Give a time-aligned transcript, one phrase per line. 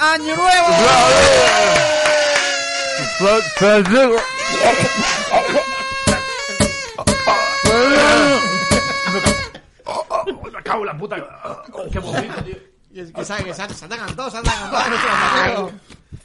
[0.00, 0.68] Año Nuevo!
[10.52, 11.16] Me cago en la puta.
[11.92, 12.56] Qué bonito, tío.
[12.94, 14.70] Que, que, sabe, que se, se atacan todos, se atacan
[15.54, 15.72] todos.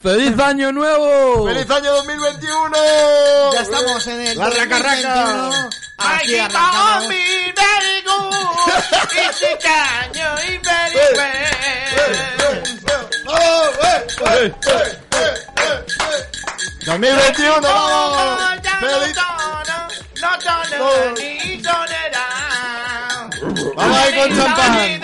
[0.02, 1.46] ¡Feliz Año Nuevo!
[1.48, 2.78] ¡Feliz año 2021!
[3.54, 5.16] Ya estamos en el La raca, raca.
[5.16, 5.70] 2021.
[5.98, 7.08] Aquí arrancamos.
[7.10, 8.34] very good.
[9.18, 12.35] It's the caño y.
[14.26, 14.46] ¡Eh!
[14.46, 14.54] ¡Eh!
[15.12, 15.34] ¡Eh!
[15.58, 15.86] ¡Eh!
[15.86, 16.86] ¡Eh!
[16.86, 18.40] 2021, vamos.
[18.80, 19.16] ¡Feliz!
[23.76, 25.02] Vamos ahí con champán.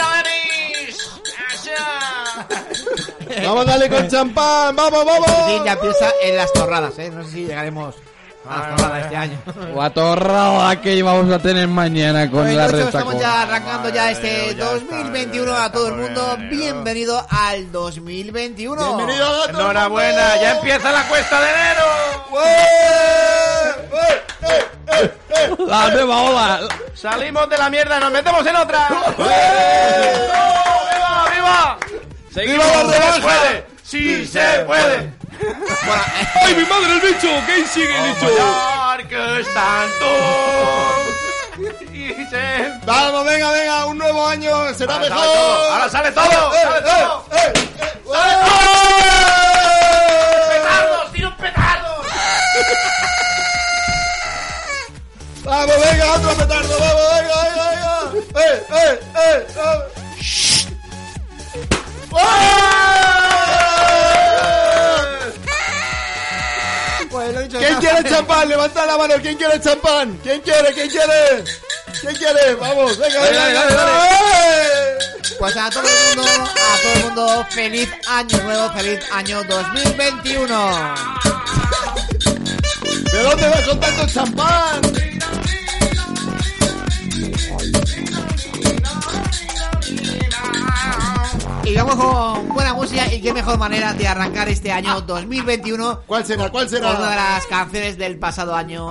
[3.44, 4.76] Vamos a darle con champán.
[4.76, 5.28] Vamos, vamos.
[5.48, 7.10] Sí, ya empieza en las torradas, ¿eh?
[7.10, 7.96] No sé si llegaremos
[8.48, 9.38] a las torradas este año.
[9.76, 13.00] O atorrada que vamos a tener mañana con Bueno, la resta.
[13.00, 16.38] estamos ya arrancando ya este ya 2021 ya a todo el mundo.
[16.50, 18.96] Bienvenido al 2021.
[18.98, 19.50] Bienvenido a.
[19.50, 21.82] Enhorabuena, ya empieza la cuesta de enero.
[25.68, 26.60] La nueva ola.
[26.94, 28.88] Salimos de la mierda, nos metemos en otra.
[29.18, 29.36] ¡Viva,
[31.34, 31.78] viva!
[32.36, 33.66] ¡Viva la ¡Se puede!
[33.84, 35.21] ¡Sí se puede!
[36.44, 37.28] ¡Ay, mi madre, el bicho!
[37.46, 38.28] ¿Qué sigue el bicho?
[38.98, 40.92] Porque están todos
[41.94, 42.72] y se...
[42.86, 45.20] Vamos, venga, venga, un nuevo año será Ahora mejor.
[45.22, 47.26] sale todo, ahora sale todo, ¡Eh, sale eh, todo.
[47.32, 48.22] eh, eh, eh!
[50.50, 51.12] ¡Petardos!
[51.12, 52.02] ¡Tira un petardo!
[55.44, 57.92] Vamos, venga, otro petardo, vamos, venga, venga, venga.
[58.46, 59.48] ¡Eh, eh, eh!
[59.56, 59.80] eh.
[62.14, 63.01] ¡Eh!
[67.82, 68.48] Quiere champán?
[68.50, 69.16] Levanta la mano.
[69.22, 70.18] ¿Quién quiere champán?
[70.24, 70.74] ¿Quién quiere?
[70.74, 71.44] ¿Quién quiere?
[72.00, 72.56] ¿Quién quiere?
[72.56, 73.76] Vamos, venga, venga, Dale, venga.
[73.76, 74.98] dale, ¡Eh!
[75.40, 80.96] Pues a todo el mundo, a todo el mundo, feliz año nuevo, feliz año 2021.
[83.12, 84.82] ¿De dónde vas con tanto champán?
[91.72, 96.26] Y vamos con buena música y qué mejor manera de arrancar este año 2021 ¿Cuál
[96.26, 96.50] será?
[96.50, 97.16] ¿Cuál con una de será?
[97.16, 98.90] las canciones del pasado año,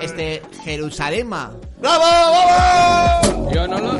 [0.00, 1.52] este Jerusalema.
[1.80, 3.54] ¡Bravo, vamos!
[3.54, 3.98] Yo no lo...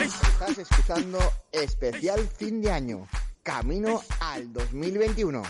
[0.00, 1.18] Estás escuchando
[1.52, 3.06] especial fin de año,
[3.44, 5.42] camino al 2021.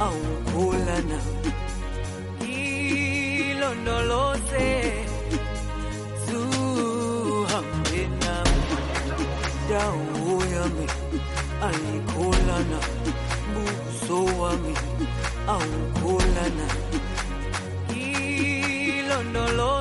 [0.00, 0.18] au
[0.52, 1.18] kulana
[3.48, 4.68] ilondoloze
[6.26, 8.34] zuhambena
[9.70, 10.86] dawo yami
[11.68, 12.78] ayikhulana
[13.54, 14.74] buso wami
[15.54, 16.66] awukhulana
[17.90, 19.77] ilondoloze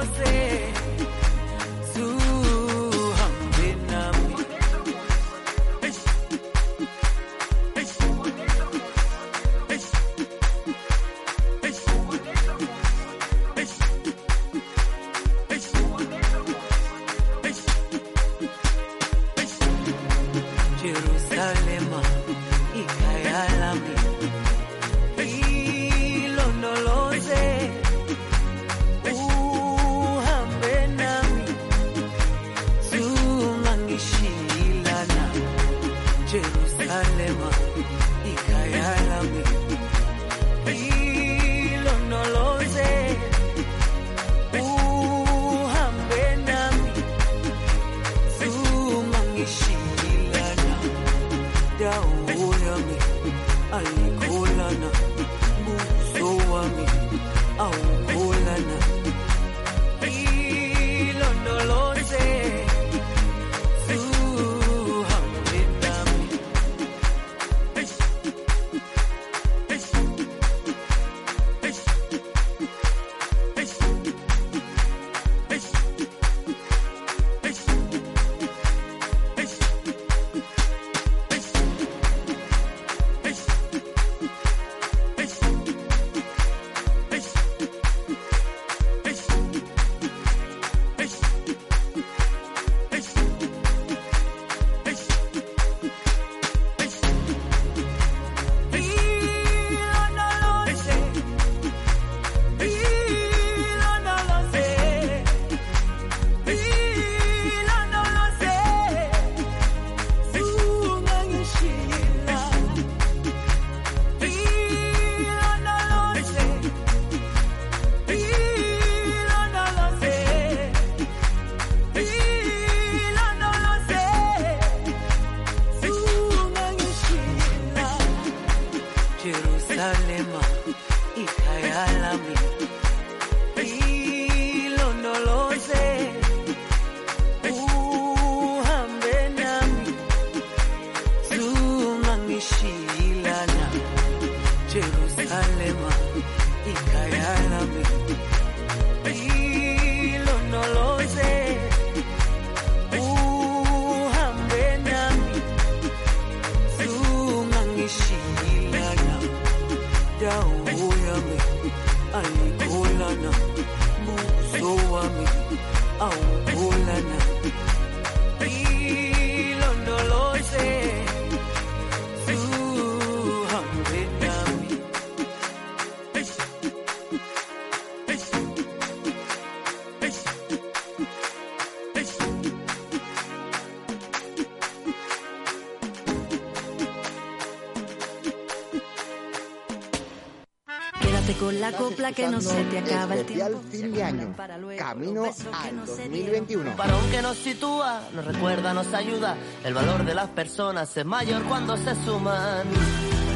[192.17, 193.67] que no se te acaba el especial tiempo.
[193.71, 196.75] fin de año, Para luego, camino al no se 2021.
[196.75, 199.37] Varón que nos sitúa, nos recuerda, nos ayuda.
[199.63, 202.65] El valor de las personas es mayor cuando se suman.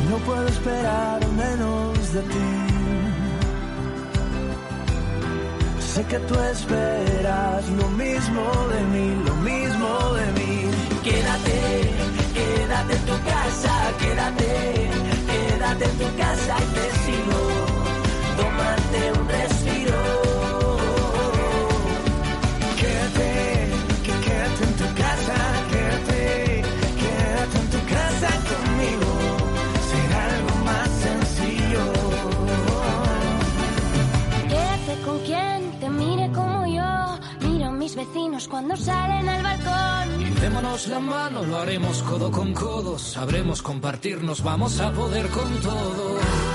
[0.10, 2.72] No puedo esperar menos de ti.
[5.94, 10.72] Sé que tú esperas lo mismo de mí, lo mismo de mí.
[11.04, 11.92] Quédate,
[12.34, 14.41] quédate en tu casa, quédate
[38.50, 40.36] cuando salen al balcón.
[40.42, 42.98] Démonos la mano, lo haremos codo con codo.
[43.00, 46.51] Sabremos compartirnos, vamos a poder con todo.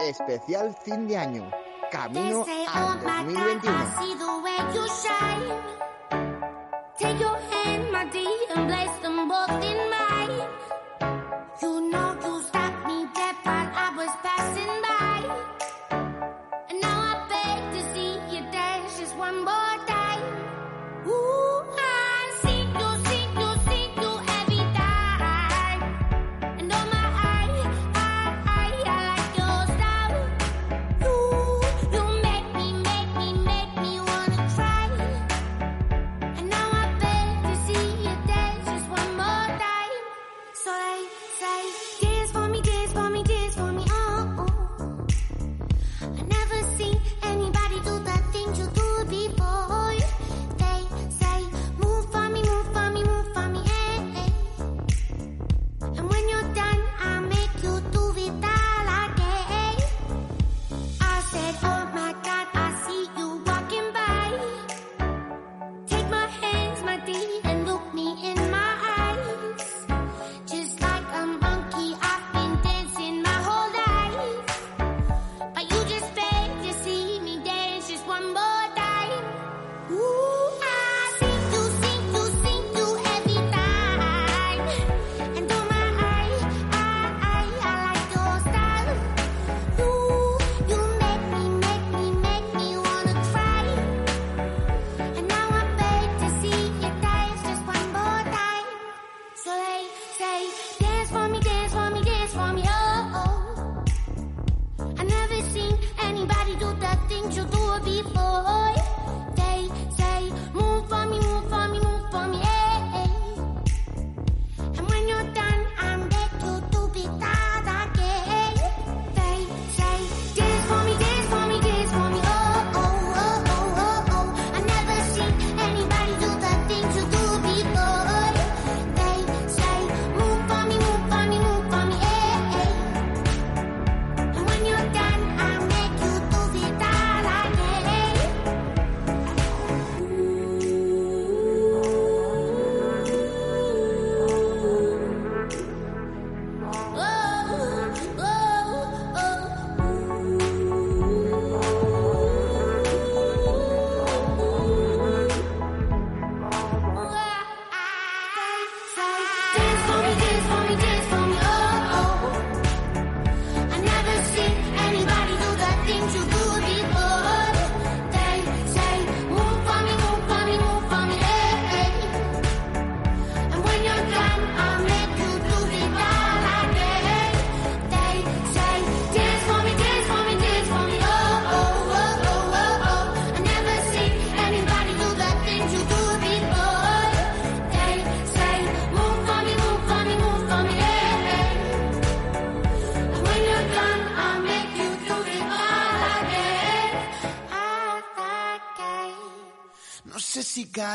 [0.00, 1.50] especial fin de año,
[1.90, 3.80] camino 2021.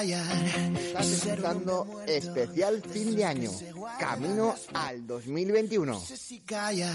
[0.01, 3.51] Estás escuchando especial fin de año,
[3.97, 5.93] camino al 2021.
[5.93, 6.91] No sé si callar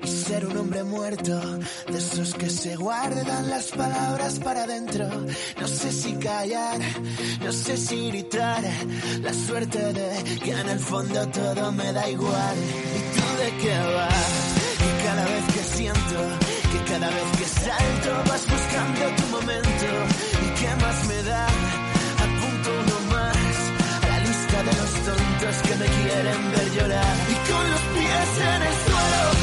[0.00, 5.08] y ser un hombre muerto, de esos que se guardan las palabras para adentro.
[5.60, 6.78] No sé si callar,
[7.42, 8.62] no sé si gritar,
[9.22, 12.56] la suerte de que en el fondo todo me da igual.
[12.94, 14.54] ¿Y tú de qué vas?
[14.78, 16.18] Que cada vez que siento,
[16.70, 19.86] que cada vez que salto vas buscando tu momento.
[20.46, 21.59] ¿Y qué más me da?
[25.56, 27.16] Que me quieren ver llorar.
[27.28, 29.39] Y con los pies en el suelo,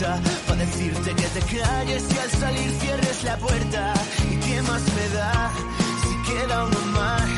[0.00, 3.94] para decirte que te calles y al salir cierres la puerta.
[4.30, 5.52] ¿Y qué más me da
[6.02, 7.30] si queda uno más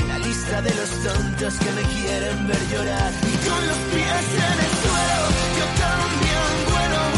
[0.00, 3.12] en la lista de los tontos que me quieren ver llorar?
[3.22, 5.18] Y con los pies en el suelo,
[5.58, 7.15] yo también vuelo,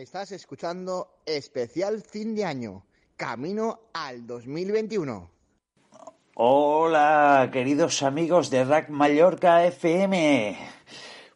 [0.00, 2.86] Estás escuchando especial fin de año,
[3.18, 5.28] camino al 2021.
[6.36, 10.56] Hola, queridos amigos de Rack Mallorca FM.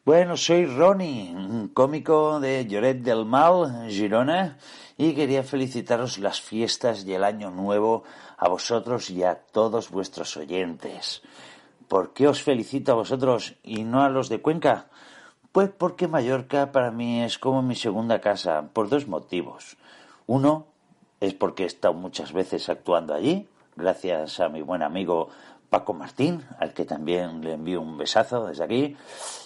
[0.03, 4.57] Bueno, soy Ronnie, un cómico de Lloret del Mal, Girona,
[4.97, 8.03] y quería felicitaros las fiestas y el año nuevo
[8.35, 11.21] a vosotros y a todos vuestros oyentes.
[11.87, 14.87] ¿Por qué os felicito a vosotros y no a los de Cuenca?
[15.55, 19.77] Pues porque Mallorca para mí es como mi segunda casa, por dos motivos.
[20.27, 20.65] Uno
[21.21, 25.29] es porque he estado muchas veces actuando allí, gracias a mi buen amigo
[25.69, 28.97] Paco Martín, al que también le envío un besazo desde aquí,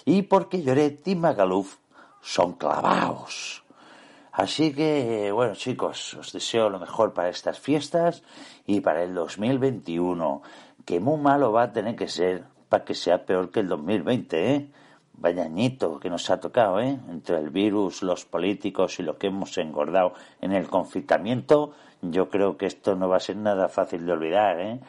[0.03, 1.77] y porque Lloret y Magaluf
[2.23, 3.63] son clavados.
[4.31, 8.23] Así que, bueno chicos, os deseo lo mejor para estas fiestas
[8.65, 10.41] y para el 2021,
[10.85, 14.55] que muy malo va a tener que ser para que sea peor que el 2020,
[14.55, 14.71] ¿eh?
[15.21, 15.49] Vaya
[16.01, 16.97] que nos ha tocado, ¿eh?
[17.09, 22.55] Entre el virus, los políticos y lo que hemos engordado en el confinamiento, yo creo
[22.55, 24.79] que esto no va a ser nada fácil de olvidar, ¿eh?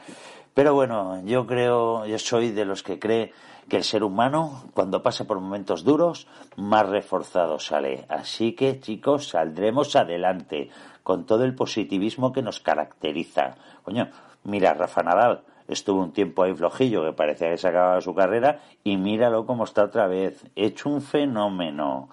[0.55, 3.33] Pero bueno, yo creo, yo soy de los que cree
[3.69, 8.05] que el ser humano, cuando pasa por momentos duros, más reforzado sale.
[8.09, 10.71] Así que, chicos, saldremos adelante
[11.03, 13.57] con todo el positivismo que nos caracteriza.
[13.83, 14.09] Coño,
[14.45, 18.61] mira, Rafa Nadal estuvo un tiempo ahí flojillo, que parecía que se acababa su carrera,
[18.85, 20.45] y míralo cómo está otra vez.
[20.55, 22.09] Hecho un fenómeno.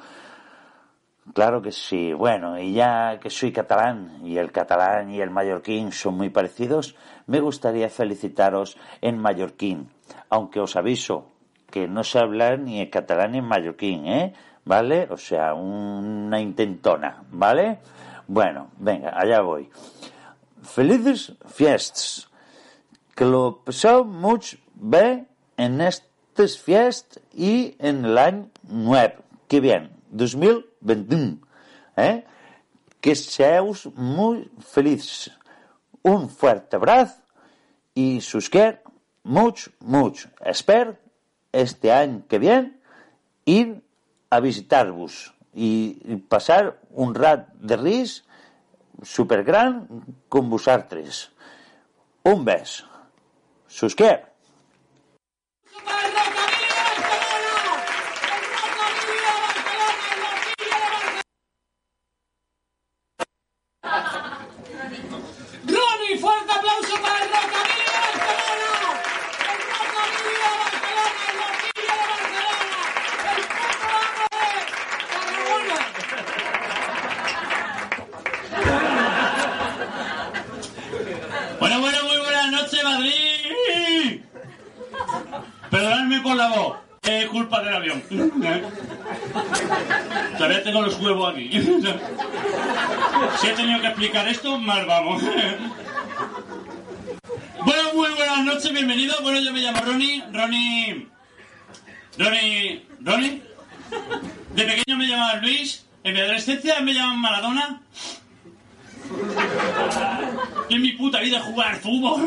[1.34, 2.14] Claro que sí.
[2.14, 6.96] Bueno, y ya que soy catalán y el catalán y el mallorquín son muy parecidos,
[7.26, 9.90] me gustaría felicitaros en mallorquín,
[10.30, 11.28] aunque os aviso
[11.70, 14.34] que no sé hablar ni en catalán ni en mallorquín, ¿eh?
[14.64, 15.08] ¿Vale?
[15.10, 17.80] O sea, una intentona, ¿vale?
[18.28, 19.70] Bueno, venga, allá voy.
[20.62, 22.30] Felices fiestas.
[23.18, 25.26] Que lo paseu mucho bé
[25.58, 29.26] en estas fiestas y en año nuevo.
[29.48, 31.40] Que bien, 2021.
[31.98, 32.24] ¿eh?
[33.02, 35.32] Que seáis muy felices.
[36.04, 37.22] Un fuerte abrazo
[37.96, 38.78] y sus quiero
[39.24, 40.30] mucho, mucho.
[40.46, 40.96] Espero
[41.52, 42.78] este año que viene
[43.46, 43.82] ir
[44.30, 48.20] a visitar-vos i, i passar un rat de ris
[49.02, 49.82] supergran
[50.30, 51.28] com vosaltres.
[52.28, 52.84] Un bes.
[53.70, 54.22] Chusquer!
[85.78, 86.78] Perdonadme por la voz.
[87.04, 88.02] Es culpa del avión.
[90.36, 91.52] Todavía tengo los huevos aquí.
[93.40, 95.22] Si he tenido que explicar esto, mal vamos.
[97.64, 99.22] Bueno, muy buenas noches, bienvenidos.
[99.22, 100.24] Bueno, yo me llamo Ronnie.
[100.34, 101.08] Ronnie.
[102.18, 102.84] Ronnie.
[103.02, 103.44] Ronnie.
[104.56, 105.86] De pequeño me llamaban Luis.
[106.04, 107.82] En mi adolescencia me llaman Maradona.
[110.70, 112.26] Y en mi puta vida jugar fútbol.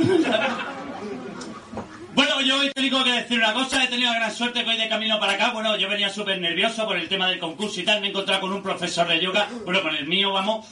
[2.21, 4.77] Bueno, yo hoy tengo que decir una cosa, he tenido la gran suerte que hoy
[4.77, 7.83] de camino para acá, bueno, yo venía súper nervioso por el tema del concurso y
[7.83, 10.67] tal, me he encontrado con un profesor de yoga, bueno, con el mío, vamos,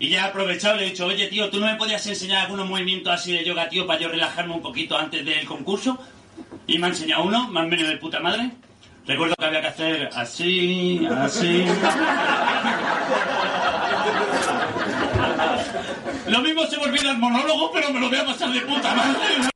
[0.00, 2.68] y ya he aprovechado le he dicho, oye, tío, ¿tú no me podías enseñar algunos
[2.68, 6.00] movimientos así de yoga, tío, para yo relajarme un poquito antes del concurso?
[6.66, 8.50] Y me ha enseñado uno, más o menos de puta madre.
[9.06, 11.64] Recuerdo que había que hacer así, así...
[16.26, 18.94] Lo mismo se me olvida el monólogo, pero me lo voy a pasar de puta
[18.96, 19.48] madre.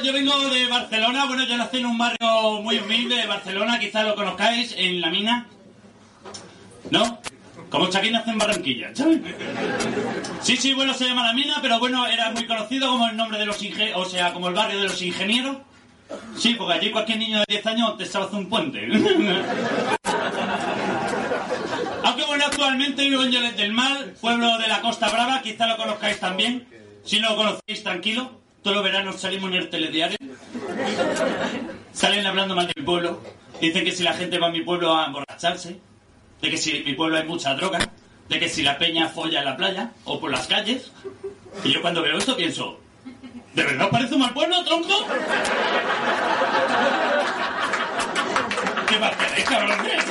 [0.00, 1.26] Yo vengo, de Barcelona.
[1.26, 3.78] Bueno, yo nací en un barrio muy humilde de Barcelona.
[3.78, 5.46] Quizás lo conozcáis, en La Mina.
[6.90, 7.20] ¿No?
[7.68, 9.20] Como Chaquín nace en Barranquilla, ¿sabes?
[10.40, 13.38] Sí, sí, bueno, se llama La Mina, pero bueno, era muy conocido como el nombre
[13.38, 15.58] de los ingenieros, o sea, como el barrio de los ingenieros.
[16.36, 18.86] Sí, porque allí cualquier niño de 10 años te sabe un puente.
[22.04, 25.76] Aunque bueno, actualmente vivo en Lloret del Mar, pueblo de la Costa Brava, quizá lo
[25.76, 26.66] conozcáis también.
[27.04, 28.41] Si no lo conocéis, tranquilo.
[28.62, 30.16] Todos los veranos salimos en el telediario.
[31.92, 33.20] Salen hablando mal del pueblo.
[33.60, 35.78] Dicen que si la gente va a mi pueblo a emborracharse,
[36.40, 37.78] de que si en mi pueblo hay mucha droga,
[38.28, 40.92] de que si la peña folla en la playa o por las calles.
[41.64, 42.78] Y yo cuando veo esto pienso,
[43.54, 45.06] ¿de verdad parece un mal pueblo, tronco?
[48.88, 50.04] ¿Qué más queréis, cabrones?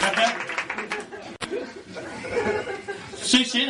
[0.00, 0.34] Gracias.
[3.28, 3.68] Sí, sí.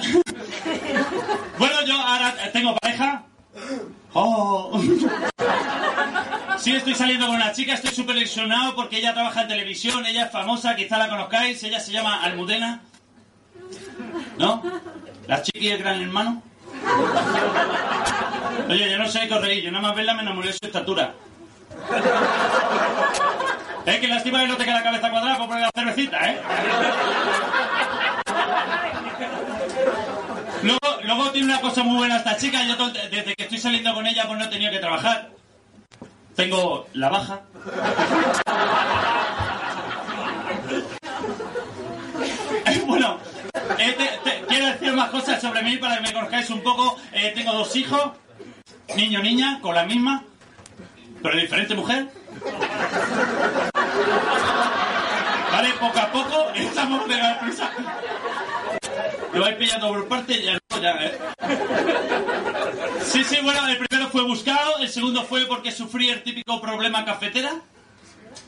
[1.58, 3.24] Bueno, yo ahora tengo pareja.
[4.12, 4.80] Oh.
[6.58, 10.26] Sí, estoy saliendo con una chica, estoy súper ilusionado porque ella trabaja en televisión, ella
[10.26, 12.82] es famosa, quizá la conozcáis, ella se llama Almudena.
[14.38, 14.62] ¿No?
[15.26, 16.40] ¿La chiqui del gran hermano?
[18.68, 21.14] Oye, yo no sé qué reír, yo nada más verla me enamoré de su estatura.
[23.86, 26.40] Es que lástima que no te queda la cabeza cuadrada por poner la cervecita, ¿eh?
[30.62, 32.62] Luego, luego tiene una cosa muy buena esta chica.
[32.64, 35.30] Yo desde que estoy saliendo con ella, pues no he tenido que trabajar.
[36.34, 37.40] Tengo la baja.
[42.87, 43.18] bueno,
[43.78, 43.96] eh,
[44.48, 46.96] quiero decir más cosas sobre mí para que me conozcáis un poco.
[47.12, 48.12] Eh, tengo dos hijos,
[48.96, 50.24] niño niña, con la misma,
[51.22, 52.08] pero diferente mujer.
[55.52, 57.16] Vale, poco a poco estamos de.
[59.38, 61.18] Lo vais pillando por parte ya ya, ¿eh?
[63.05, 67.05] Sí, sí, bueno, el primero fue buscado, el segundo fue porque sufrí el típico problema
[67.05, 67.53] cafetera.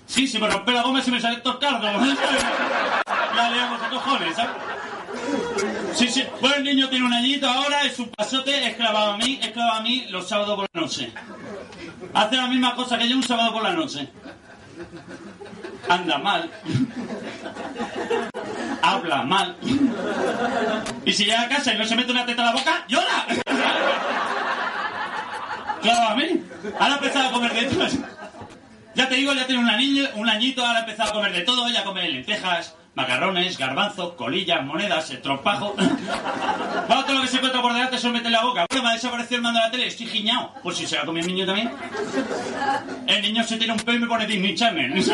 [0.08, 1.86] Sí, si me rompe la goma y se me sale el torcardo.
[1.86, 1.92] La
[3.52, 4.50] liamos a cojones, ¿sabes?
[5.94, 6.24] Sí, sí.
[6.40, 9.50] Bueno, el niño tiene un añito ahora, es un pasote, es clavado a mí, es
[9.50, 11.12] clavado a mí los sábados por la noche.
[12.14, 14.08] Hace la misma cosa que yo un sábado por la noche.
[15.88, 16.50] Anda mal.
[18.82, 19.56] Habla mal.
[21.04, 23.26] Y si llega a casa y no se mete una teta a la boca, ¡llora!
[25.82, 26.44] Claro, a mí.
[26.78, 27.86] Ahora ha empezado a comer de todo.
[28.94, 31.40] Ya te digo, ya tiene un, año, un añito, ahora ha empezado a comer de
[31.42, 31.66] todo.
[31.66, 35.74] Ella come lentejas, macarrones, garbanzos, colillas, monedas, estropajo.
[35.74, 38.66] Bueno, todo lo que se encuentra por delante se lo mete en la boca.
[38.68, 40.52] Bueno, me ha desaparecido el mando de la tele, estoy giñado.
[40.62, 41.70] Por si se la come el niño también.
[43.06, 44.92] El niño se tira un pelo y me pone Disney Channel.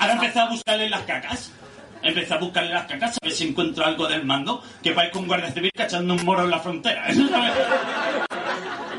[0.00, 1.52] Ahora empecé a buscarle las cacas.
[2.02, 5.26] Empecé a buscarle las cacas a ver si encuentro algo del mando que parezca un
[5.26, 7.06] guardia civil cachando un moro en la frontera.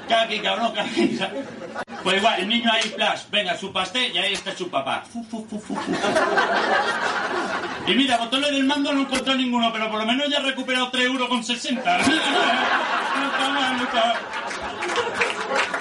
[0.07, 1.19] Caqui, cabrón, caqui.
[2.03, 5.03] Pues igual, el niño ahí, flash, venga, su pastel y ahí está su papá.
[5.11, 5.77] Fu, fu, fu.
[7.87, 10.89] Y mira, botones del mando no encontré ninguno, pero por lo menos ya he recuperado
[10.89, 11.97] 3 euros con 60.
[11.97, 14.15] No está mal, no está mal.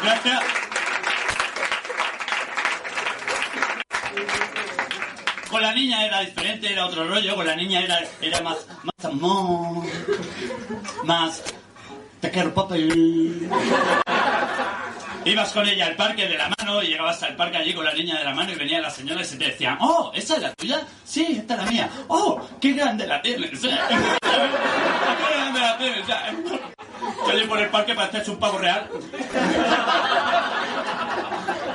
[0.02, 0.42] Gracias.
[5.50, 7.34] Con la niña era diferente, era otro rollo.
[7.34, 9.84] Con la niña era, era más, más amor,
[11.04, 11.42] más
[12.26, 12.52] te quiero.
[15.24, 17.92] Ibas con ella al parque de la mano y llegabas al parque allí con la
[17.92, 20.54] niña de la mano y venía la señora y te decían, oh, ¿esa es la
[20.54, 20.80] tuya?
[21.04, 21.90] Sí, esta es la mía.
[22.08, 23.50] Oh, qué grande la tienes.
[23.60, 26.04] qué grande la tienes.
[27.28, 28.88] allí por el parque parecías un pavo real.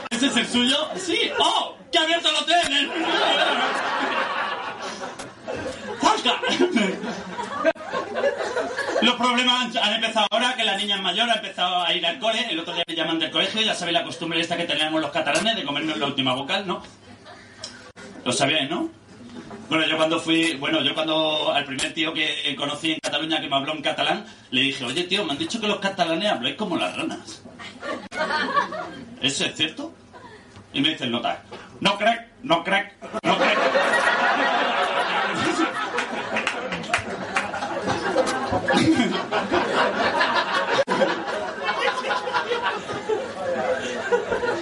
[0.09, 0.77] ¿Ese es el suyo?
[0.95, 1.31] Sí.
[1.39, 1.75] ¡Oh!
[1.91, 2.89] ¡Qué abierto lo tienes!
[9.01, 12.19] Los problemas han, empezado ahora, que la niña es mayor ha empezado a ir al
[12.19, 12.45] cole.
[12.49, 15.11] El otro día me llaman del colegio, ya sabéis la costumbre esta que tenemos los
[15.11, 16.83] catalanes de comernos la última vocal, ¿no?
[18.23, 18.89] Lo sabíais, ¿no?
[19.69, 23.47] Bueno, yo cuando fui, bueno, yo cuando al primer tío que conocí en Cataluña que
[23.47, 26.55] me habló en catalán, le dije, oye tío, me han dicho que los catalanes habláis
[26.55, 27.41] como las ranas.
[29.21, 29.93] ¿Eso es cierto?
[30.73, 31.43] Y me dice el nota,
[31.79, 33.57] no crack, no crack, no crack.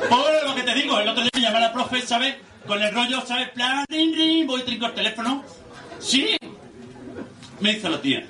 [0.10, 2.36] Por lo que te llamé a profe, ¿sabes?
[2.68, 3.50] Con el rollo, ¿sabes?
[3.50, 5.44] Plan, ring, ring, voy trinco el teléfono.
[6.00, 6.38] Sí.
[7.60, 8.28] Me dice la tía.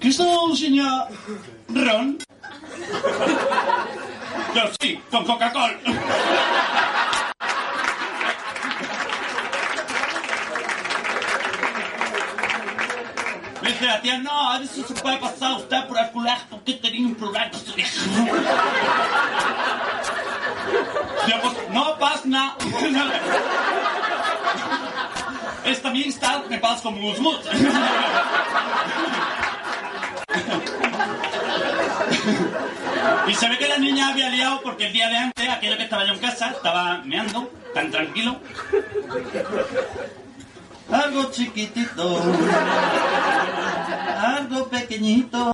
[0.00, 0.24] ¿Qué está
[0.56, 1.08] señor
[1.68, 2.18] Ron?
[4.54, 5.78] Yo sí, con Coca-Cola.
[13.62, 16.74] Me dice la tía, no, a si se puede pasar usted por el colegio porque
[16.74, 17.50] tenía un problema
[21.72, 22.56] no pasa nada.
[25.64, 27.40] Esta amistad me pasa como musgut.
[33.26, 35.84] Y se ve que la niña había liado porque el día de antes, aquello que
[35.84, 38.38] estaba yo en casa, estaba meando, tan tranquilo.
[40.90, 42.20] Algo chiquitito,
[44.20, 45.52] algo pequeñito,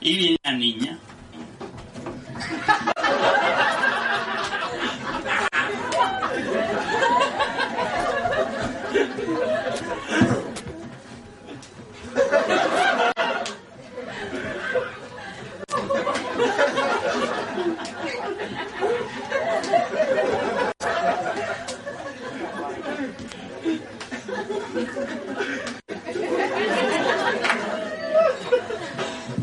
[0.00, 0.98] y viene la niña.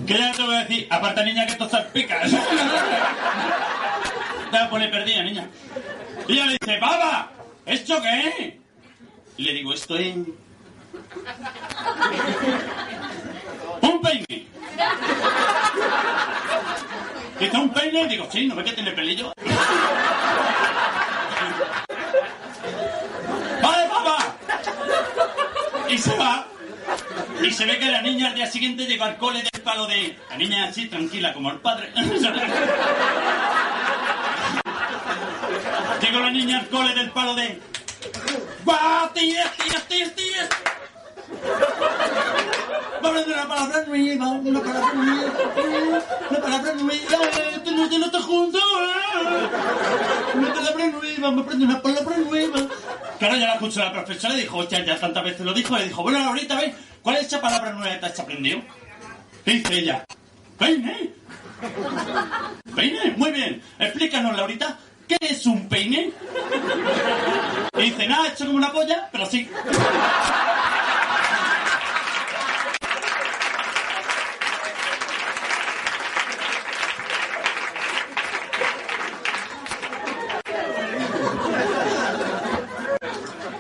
[0.06, 0.88] ¿Qué voy a decir?
[0.90, 1.68] Aparta, niña, que esto.
[1.68, 1.78] Te
[4.74, 5.48] poner perdida, niña.
[6.28, 7.32] Y ella le dice, ¡Baba!
[7.64, 8.60] ¿Esto qué?
[9.38, 10.16] Y le digo, esto es...
[13.82, 14.48] ¡Un peine!
[17.40, 18.08] ¿Dice un peine?
[18.08, 19.32] Digo, sí, ¿no ves que tiene pelillo?
[23.62, 24.36] ¡Vale, baba!
[25.88, 26.48] Y se va.
[27.44, 30.18] Y se ve que la niña al día siguiente llegó al cole del palo de...
[30.32, 31.92] La niña así, tranquila, como el padre.
[36.14, 37.60] Llegó la niña al cole del palo de...
[38.70, 40.50] ¡Va, tías, tías, tías, tías!
[43.04, 47.98] Va a aprender una palabra nueva, una palabra nueva, una palabra nueva, esto no te
[47.98, 49.50] lo te junto, eh.
[50.36, 52.60] una palabra nueva, me aprende una palabra nueva.
[53.18, 55.84] Claro, ya la escuchó la profesora y dijo, hostia, ya tantas veces lo dijo, y
[55.86, 56.76] dijo, bueno, ahorita, ¿ves?
[57.02, 58.62] ¿Cuál es esa palabra nueva que te has aprendido?
[59.44, 60.06] ¿Qué dice ella?
[60.60, 61.10] Peine.
[62.76, 63.64] Peine, muy bien.
[63.80, 66.12] Explícanos, Laurita, ¿qué es un peine?
[67.78, 69.50] Y dice, nada, hecho como una polla, pero sí.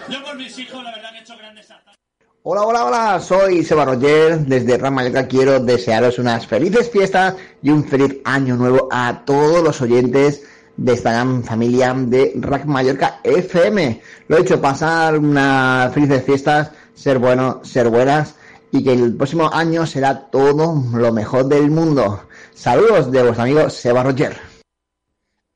[0.10, 1.95] Yo por mis hijos, la verdad hecho grandes hartas.
[2.43, 4.39] Hola, hola, hola, soy Seba Roger.
[4.39, 9.82] Desde Mallorca quiero desearos unas felices fiestas y un feliz año nuevo a todos los
[9.82, 10.43] oyentes
[10.77, 14.01] de esta gran familia de Rack Mallorca FM.
[14.27, 18.36] Lo he hecho pasar unas felices fiestas, ser bueno, ser buenas
[18.71, 22.27] y que el próximo año será todo lo mejor del mundo.
[22.53, 24.36] Saludos de vuestro amigo Seba Roger.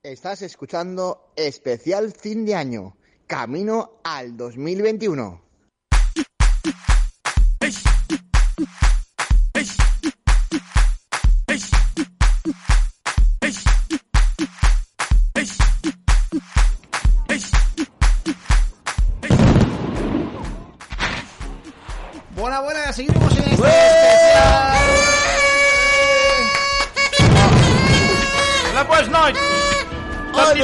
[0.04, 5.47] Estás escuchando especial fin de año, camino al 2021.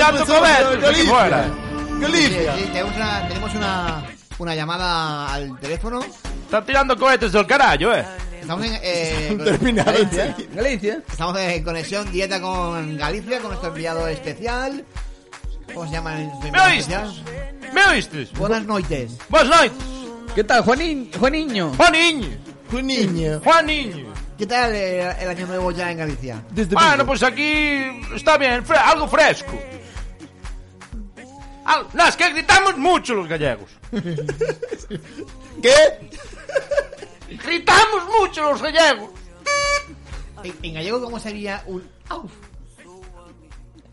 [0.08, 1.46] Aquí fuera.
[2.00, 2.56] Galicia.
[2.56, 4.04] Sí, sí, tenemos una, tenemos una,
[4.40, 6.02] una llamada al teléfono.
[6.46, 8.06] Están tirando cohetes del carajo, eh.
[8.42, 10.36] Estamos en, eh, Terminado, Galicia.
[10.54, 11.02] Galicia.
[11.10, 14.84] Estamos en conexión directa con Galicia, con nuestro enviado especial.
[15.74, 16.94] ¿Cómo se llama el nuestro enviado oíste?
[16.94, 17.74] especial?
[17.74, 18.28] ¿Me oíste?
[18.38, 19.12] Buenas noches.
[19.30, 19.72] Buenas noches.
[20.36, 21.74] ¿Qué tal, Juanín, Juaniño?
[21.78, 22.28] Juaniño.
[22.74, 23.40] Un niño.
[23.44, 24.14] Juaniño.
[24.38, 26.42] ¿Qué tal eh, el año nuevo ya en Galicia?
[26.50, 29.54] Desde Bueno, pues aquí está bien, fre- algo fresco.
[31.66, 33.70] Ah, no, es que gritamos mucho los gallegos.
[35.62, 36.10] ¿Qué?
[37.46, 39.10] Gritamos mucho los gallegos.
[40.44, 42.30] En, en gallego, ¿cómo sería un au?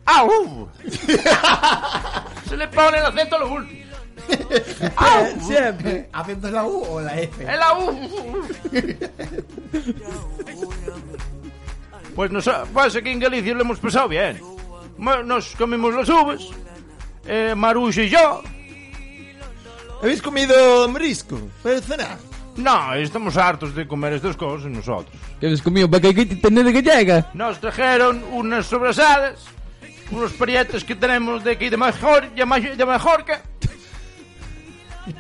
[0.04, 0.68] ¡Au!
[2.48, 3.80] Se le pone el acento a lo último.
[4.96, 5.40] ¡Au!
[5.40, 6.08] Siempre.
[6.12, 7.42] ¿Acento la U o la F?
[7.42, 7.96] ¡El au!
[12.14, 14.40] Pues, nos, pues aquí en Galicia lo hemos pasado bien.
[14.98, 16.48] Nos comimos las uvas.
[17.26, 18.42] eh, Maruja e yo.
[20.02, 22.18] Habéis comido marisco para cenar?
[22.56, 25.14] No, estamos hartos de comer estas cosas nosotros.
[25.38, 27.30] Que habéis comido tener que gallega?
[27.34, 29.44] Nos trajeron unas sobrasadas,
[30.10, 33.42] unos parietes que tenemos de aquí de, Major, de, Major, de Majorca.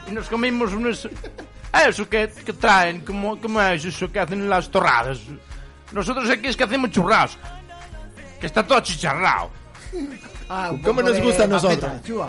[0.08, 1.08] Y nos comimos unas...
[1.86, 5.20] Eso que, que traen, como, como es eso que hacen las torradas.
[5.92, 7.40] Nosotros aquí es que hacemos churrasco.
[8.40, 9.50] Que está todo chicharrado.
[10.48, 11.90] Ah, ¿Cómo nos de gusta a nosotros?
[12.04, 12.28] Chúa.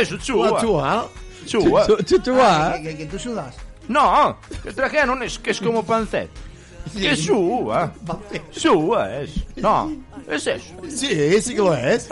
[0.00, 0.50] Eso, chua.
[0.52, 1.08] Una chua.
[1.46, 1.86] Chua.
[1.86, 2.66] Chu- chu- chua.
[2.72, 3.54] Ah, que, que- que tú sudas.
[3.88, 6.30] No, que trajeron es que es como pancet.
[6.96, 7.92] Que es chua.
[8.52, 9.30] Chua es.
[9.56, 9.92] No,
[10.28, 10.64] es eso.
[10.88, 12.08] Sí, sí que lo es.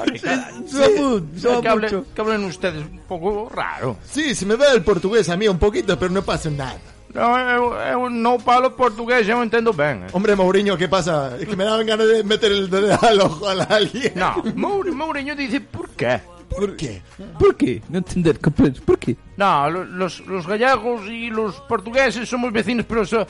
[0.67, 3.97] Suba que, hablen, que hablen ustedes un poco raro.
[4.11, 6.77] Sí, se me va el portugués a mí un poquito, pero no pasa nada.
[7.15, 10.05] No, eu, eu no falo portugués, eu entendo ben.
[10.05, 10.07] eh.
[10.13, 11.37] Hombre, Mourinho, ¿qué pasa?
[11.39, 14.13] Es que me daban ganas de meter el dedo al ojo a alguien.
[14.15, 16.21] No, Mour- Mourinho dice, ¿por qué?
[16.49, 17.03] ¿Por qué?
[17.39, 17.83] ¿Por qué?
[17.91, 18.39] No entender.
[18.41, 19.17] ¿Por qué?
[19.37, 23.27] No, lo- los, los gallegos y los portugueses somos vecinos, pero eso,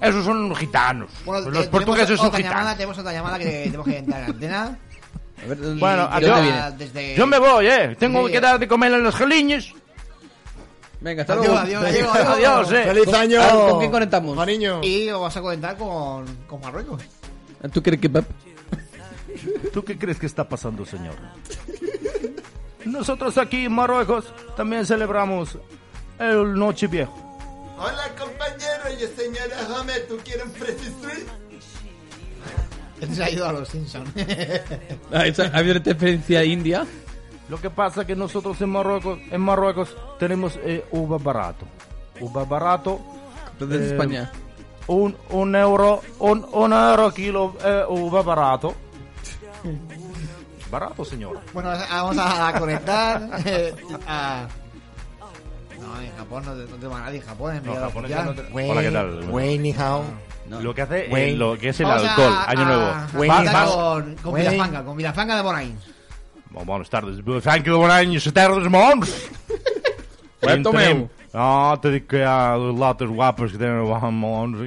[0.00, 1.10] esos son gitanos.
[1.24, 2.50] Bueno, los eh, portugueses son gitanos.
[2.50, 4.78] llamada, tenemos otra llamada que tenemos que entrar en antena.
[5.44, 6.70] A ver, ¿dónde- Bueno, ¿de yo, dónde viene?
[6.76, 7.96] desde- yo me voy, ¿eh?
[7.98, 9.74] Tengo Sí, que dar de comer a los galiños.
[11.06, 11.60] Venga, hasta Adiós, luego.
[11.60, 12.10] adiós, Venga.
[12.10, 12.28] adiós,
[12.68, 12.84] Adiós, eh.
[12.92, 13.68] ¡Feliz año!
[13.70, 14.34] ¿Con quién conectamos?
[14.36, 14.80] Mariño.
[14.82, 17.00] Y os vas a conectar con, con Marruecos.
[17.72, 18.08] ¿Tú quieres que?
[19.72, 21.14] ¿Tú qué crees que está pasando, señor?
[22.86, 24.24] Nosotros aquí en Marruecos
[24.56, 25.56] también celebramos
[26.18, 27.14] el Noche Viejo.
[27.78, 30.46] Hola, compañero y señora Homer, ¿tú quieres?
[33.00, 34.10] Este se ha ido a los Simpsons.
[35.12, 36.84] Ah, ¿Ha habido referencia a India?
[37.48, 41.64] Lo que pasa es que nosotros en Marruecos, en Marruecos tenemos eh, uva barato.
[42.20, 43.00] Uva barato.
[43.58, 44.32] Desde eh, España.
[44.88, 48.74] Un, un euro, un, un euro kilo eh, uva barato.
[50.70, 51.40] Barato, señora.
[51.52, 53.74] bueno, vamos a conectar eh,
[54.06, 54.46] a...
[55.80, 57.60] No, en Japón no, no tengo a nadie en Japón.
[57.64, 58.24] No, oficial.
[58.26, 59.30] no te- Hola, ¿qué tal?
[59.30, 60.02] Wey, ni hao.
[60.48, 61.36] Lo que hace, eh, Güey.
[61.36, 62.82] lo que es el Vamos a- alcohol, año nuevo.
[62.82, 63.06] a
[63.44, 64.42] Va- vas- con, con Güey.
[64.48, 65.78] Vilafranca, con Vilafranca de Bonain.
[66.64, 67.18] Buenas tardes.
[67.42, 69.28] Thank you, bom any, se tardes, mons.
[70.40, 71.10] Cuento meu.
[71.34, 73.70] Ah, te digo que há latas guapas que têm
[74.12, 74.58] mons.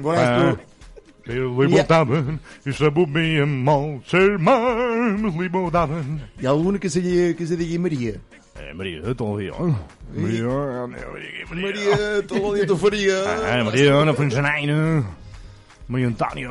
[0.00, 0.58] Buenas tú.
[1.26, 6.20] Eu libertavam e sabia mal ser mais libertavam.
[6.38, 8.20] ¿Y alguno que se, lle- que se diga María?
[8.56, 9.52] Eh, Maria, todo dia.
[10.14, 13.14] Maria, Maria, María, todo el día tu fría.
[13.42, 15.02] Ah, Maria, Ana Francesaina.
[15.88, 16.50] Maria Antônia.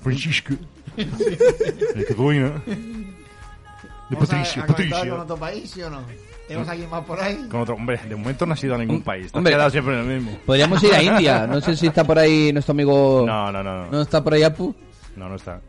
[0.00, 0.54] Francisco.
[0.96, 2.62] De Carolina.
[2.66, 5.08] De Vamos a- Patricia, Patricia.
[5.10, 6.02] con otro país, ¿sí o no?
[6.46, 7.46] ¿Tenemos a alguien más por ahí?
[7.48, 9.22] Con otro, hombre, de momento no has ido a ningún país.
[9.24, 9.52] Te has hombre.
[9.54, 10.38] quedado siempre en el mismo.
[10.44, 11.46] Podríamos ir a India.
[11.46, 13.24] No sé si está por ahí nuestro amigo.
[13.26, 13.84] No, no, no.
[13.86, 14.74] ¿No No, está por ahí Apu?
[15.16, 15.60] no, no está.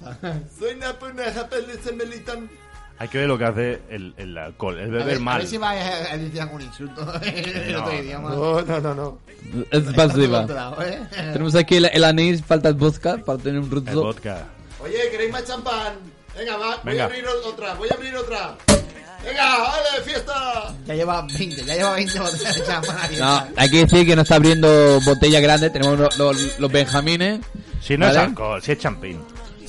[0.58, 1.66] Soy Napuna, Japel,
[1.96, 2.48] Melitan.
[2.98, 4.78] Hay que ver lo que hace el, el alcohol.
[4.78, 5.38] El A beber ver, a mal.
[5.38, 8.30] ver si va a a decir algún insulto en No, otro no, idioma.
[8.30, 9.18] No, no, no, no.
[9.70, 10.38] Es Está pasiva.
[10.38, 11.00] controlado, ¿eh?
[11.14, 14.02] Tenemos aquí el, el anís, falta el vodka para tener un El ruzo.
[14.02, 14.46] vodka.
[14.82, 15.94] Oye, ¿queréis más champán?
[16.36, 17.04] Venga, va, voy Venga.
[17.04, 18.56] a abrir otra, voy a abrir otra.
[19.24, 20.74] Venga, vale, fiesta.
[20.86, 24.22] Ya lleva 20, ya lleva 20 botellas de champán No, hay que decir que no
[24.22, 25.70] está abriendo botella grande.
[25.70, 27.40] Tenemos lo- lo- los benjamines.
[27.80, 28.28] Si no es ¿vale?
[28.28, 29.18] alcohol, si es champín.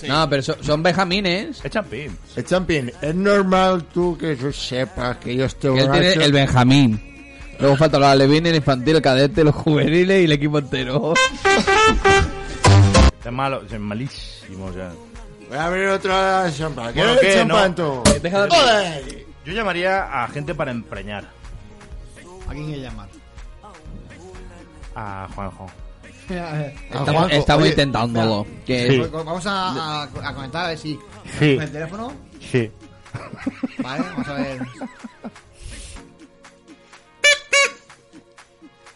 [0.07, 1.59] No, pero son, son benjamines.
[1.63, 2.15] Es champín.
[2.35, 6.21] El champion, es normal tú que yo sepas que yo estoy Que él tiene borracho.
[6.21, 7.33] el benjamín.
[7.59, 11.13] Luego falta los alevines, el infantil, el cadete, los juveniles y el equipo entero.
[13.27, 14.65] Es malo, es malísimo.
[14.67, 14.91] O sea.
[15.49, 16.93] Voy a abrir otra champán.
[16.93, 17.39] Bueno, ¿Quieres ¿qué?
[17.39, 18.01] champán No.
[18.03, 18.19] tú?
[18.21, 19.25] Deja de- ¡Joder!
[19.45, 21.25] Yo llamaría a gente para empreñar.
[22.47, 23.09] ¿A quién quiere llamar?
[24.95, 25.67] A Juanjo.
[26.29, 28.47] Estamos, Juanjo, estamos oye, intentándolo.
[28.65, 28.97] Que Sí.
[28.99, 30.99] Pues, Vamos a, a, a comentar a ver si
[31.39, 31.55] Sí.
[31.55, 32.13] con el teléfono.
[32.49, 32.71] Sí.
[33.79, 34.61] Vale, vamos a ver.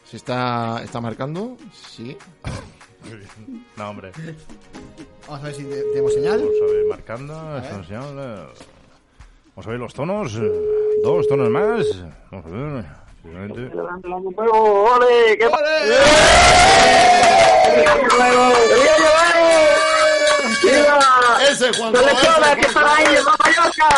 [0.09, 1.57] ¿Se está, está marcando?
[1.73, 2.17] Sí.
[3.78, 4.12] No, hombre.
[5.28, 6.39] Vamos a ver si te- tenemos señal.
[6.39, 7.52] Vamos a ver, marcando.
[7.54, 7.64] ver.
[7.64, 8.47] esto nos llama,
[9.56, 10.36] Vamos a ver los tonos.
[10.36, 10.52] eh,
[11.04, 11.86] Dos tonos más.
[12.32, 12.86] Vamos a ver.
[13.24, 13.72] Siguiente.
[21.49, 23.89] Ese Juanjo, ¡Selecciona, ese que están ahí, Mallorca!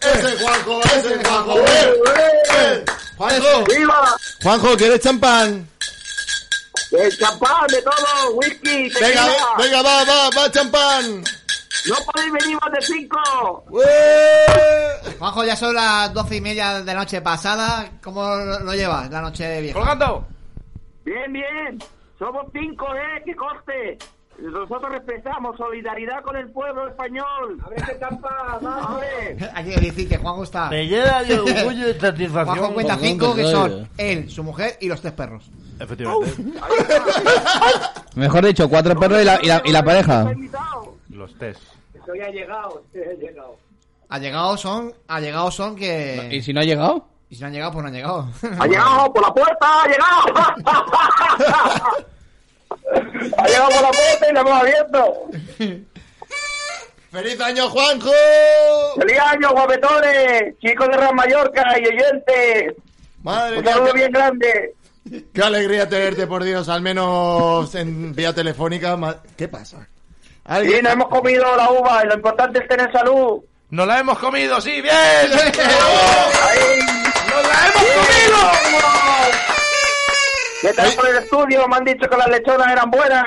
[0.00, 1.58] Ese Juanjo, ese Juanjo.
[1.58, 2.02] eh,
[2.56, 2.84] eh.
[3.16, 3.64] Juanjo.
[3.64, 4.16] ¡Viva!
[4.42, 5.68] Juanjo, ¿quieres champán?
[6.90, 9.08] El champán de todo, whisky, tequila.
[9.08, 9.26] Venga,
[9.58, 11.24] venga, va, va, va, champán.
[11.86, 13.64] No podéis venir más de cinco.
[15.18, 17.90] Juanjo, ya son las doce y media de la noche pasada.
[18.02, 19.78] ¿Cómo lo lo llevas la noche vieja?
[19.78, 20.26] ¡Colgando!
[21.04, 21.78] Bien, bien.
[22.18, 23.22] Somos cinco, ¿eh?
[23.24, 23.98] Que coste.
[24.38, 27.58] Nosotros respetamos solidaridad con el pueblo español.
[27.64, 28.64] ¡Abre ese champán!
[28.64, 29.36] ¡Abre!
[29.52, 30.70] Hay que decir que Juanjo está.
[30.70, 32.58] Me llena de orgullo y satisfacción.
[32.58, 35.50] Juanjo cuenta cinco que son él, su mujer y los tres perros.
[35.80, 36.36] Efectivamente.
[38.14, 40.32] Mejor dicho, cuatro perros y la, y la, y la pareja.
[41.10, 41.60] Los test.
[41.94, 43.56] Estoy ha llegado, estoy ha llegado.
[44.08, 46.28] Allegados son, allegados son que.
[46.30, 47.08] ¿Y si no ha llegado?
[47.28, 48.28] Y si no han llegado, pues no han llegado.
[48.58, 49.82] ¡Ha llegado por la puerta!
[49.82, 50.26] ¡Ha llegado!
[53.36, 55.14] ¡Ha llegado por la puerta y la hemos abierto!
[57.10, 58.10] ¡Feliz año, Juanjo!
[58.98, 60.58] ¡Feliz año, guapetones!
[60.60, 62.74] Chicos de Real Mallorca y oyentes.
[63.22, 64.74] Madre Un mía, saludo bien grande.
[65.32, 68.98] Qué alegría tenerte, por Dios, al menos en vía telefónica.
[69.36, 69.88] ¿Qué pasa?
[70.62, 73.42] Sí, nos hemos comido la uva y lo importante es tener salud.
[73.70, 74.80] ¡Nos la hemos comido, sí!
[74.80, 74.92] ¡Bien!
[74.94, 76.78] Ahí.
[77.30, 79.07] ¡Nos la hemos comido!
[80.60, 81.68] ¿Qué tal por el estudio?
[81.68, 83.24] Me han dicho que las lechonas eran buenas.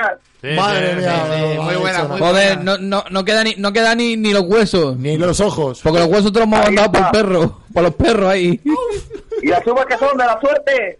[0.56, 4.32] Madre mía, muy buena, muy Joder, no, no, no queda, ni, no queda ni, ni
[4.32, 4.96] los huesos.
[4.96, 5.80] Ni los ojos.
[5.82, 7.60] Porque los huesos te los hemos Ahí mandado por perro.
[7.72, 8.60] Por los perros ahí.
[9.42, 10.16] ¿Y las uvas que son?
[10.18, 10.98] ¿De la suerte?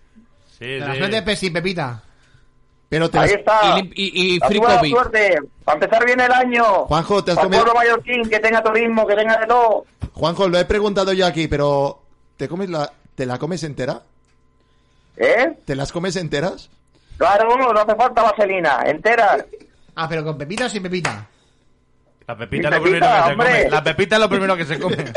[0.59, 2.03] Sí, De la suerte de sin Pepita.
[2.89, 3.79] Pero te Ahí está.
[3.81, 4.91] Y, y, y free uvas de la copy.
[4.91, 5.39] suerte.
[5.65, 6.65] Para empezar bien el año.
[6.87, 7.65] Juanjo, ¿te has comido?
[7.65, 9.85] pueblo mallorquín, que tenga turismo, que tenga de todo.
[10.15, 12.03] Juanjo, lo he preguntado yo aquí, pero
[12.37, 14.03] ¿te comes la, te la comes entera?
[15.17, 15.53] ¿Eh?
[15.65, 16.71] ¿Te las comes enteras?
[17.19, 18.83] Claro, no hace falta vaselina.
[18.87, 19.45] Entera.
[19.95, 21.29] Ah, pero con Pepita o sin Pepita.
[22.27, 23.69] La pepita es lo primero pepita, que se come.
[23.69, 24.97] La pepita es lo primero que se come.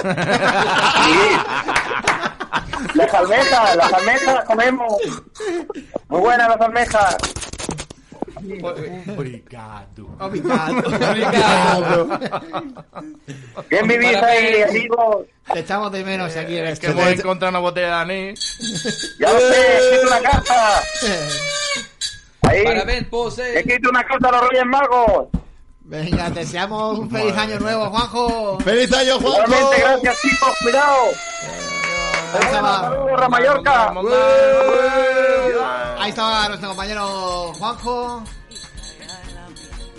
[2.94, 4.94] Las almejas, las almejas las comemos.
[6.08, 7.18] Muy buenas las almejas.
[9.16, 10.08] Obrigado.
[10.20, 10.84] Obrigado.
[13.70, 15.26] Bien vivís ahí, amigos.
[15.52, 19.18] Te echamos de menos aquí en Es este que hemos encontrado una botella de anís.
[19.20, 20.82] Ya lo sé, escrito una carta.
[22.42, 22.64] Ahí.
[22.64, 23.60] Parabéns, pose.
[23.60, 25.28] Escrito una carta a los Reyes Magos.
[25.82, 28.60] Venga, te deseamos un feliz año nuevo, Juanjo.
[28.62, 29.44] ¡Feliz año, Juanjo!
[29.46, 31.12] Igualmente, gracias chicos, cuidado.
[32.52, 33.94] Saludos a Mallorca.
[36.06, 38.24] Ahí estaba nuestro compañero Juanjo.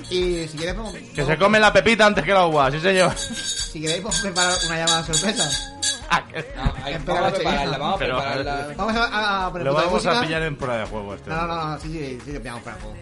[0.09, 3.16] Y si queréis, podemos- Que se come la pepita antes que la uva, sí señor.
[3.18, 5.72] si queréis podemos preparar una llamada sorpresa.
[6.32, 7.78] Espera, vamos a noche prepararla, vieja.
[7.78, 8.74] vamos a Pero, prepararla.
[8.76, 10.26] Vamos a, a poner Lo un poco de vamos a música.
[10.26, 11.30] pillar en prueba de juego este.
[11.30, 12.96] No, no, no, sí, sí, sí, lo pillamos para el juego.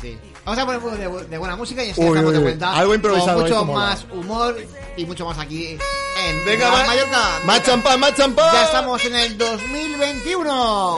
[0.00, 0.32] Sí, sí.
[0.48, 2.42] Vamos a poner un poco de, de buena música y así Uy, estamos uy, de
[2.42, 2.74] vuelta.
[2.74, 4.56] Algo improvisado Con ahí, mucho más humor
[4.96, 7.40] y mucho más aquí en Venga, Gran va- Mallorca.
[7.44, 8.54] ¡Más champán, más champán!
[8.54, 10.96] Ya estamos en el 2021.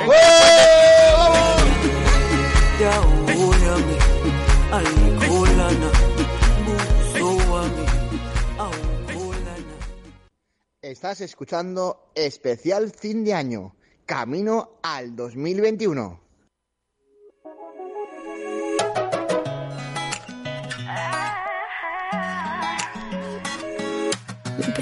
[10.81, 13.75] Estás escuchando especial fin de año,
[14.07, 16.30] camino al 2021.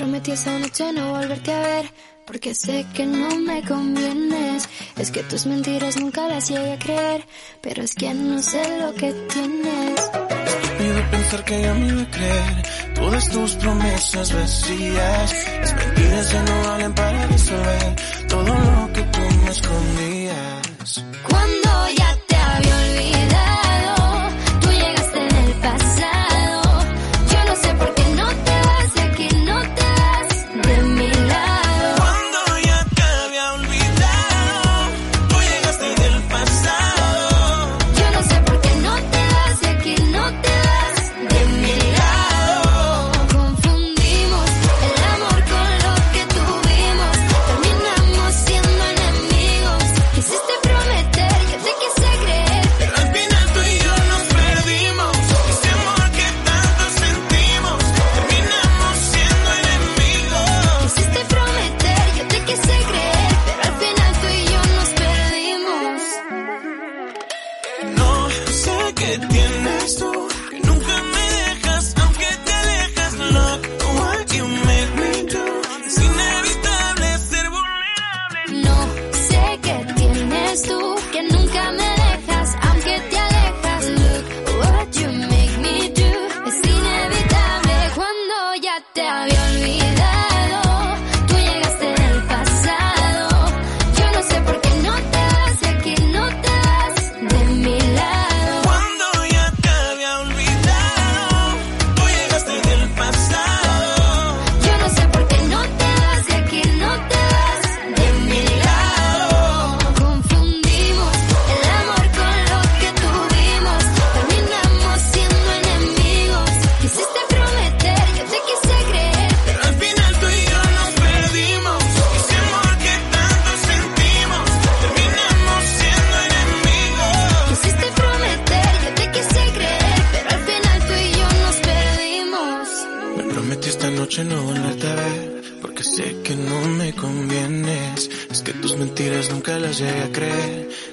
[0.09, 1.93] Prometí esa noche no volverte a ver,
[2.27, 4.67] porque sé que no me convienes.
[4.97, 7.27] Es que tus mentiras nunca las llegué a creer,
[7.61, 10.01] pero es que no sé lo que tienes.
[10.01, 12.63] Estúpido pensar que ya me iba a creer
[12.95, 15.47] todas tus promesas vacías.
[15.61, 17.97] Las mentiras ya no valen para resolver
[18.29, 21.05] todo lo que tú me escondías.
[21.29, 21.68] Cuando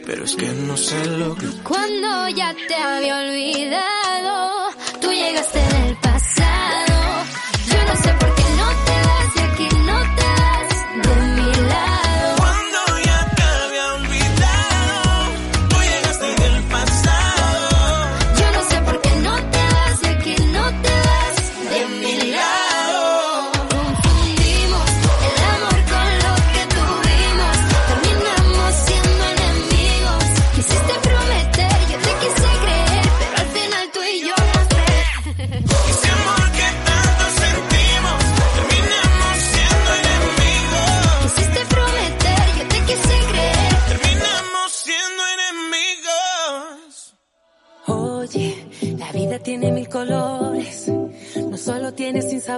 [0.06, 1.48] pero es que no sé lo que...
[1.64, 4.70] Cuando ya te había olvidado,
[5.02, 6.35] tú llegaste del pasado.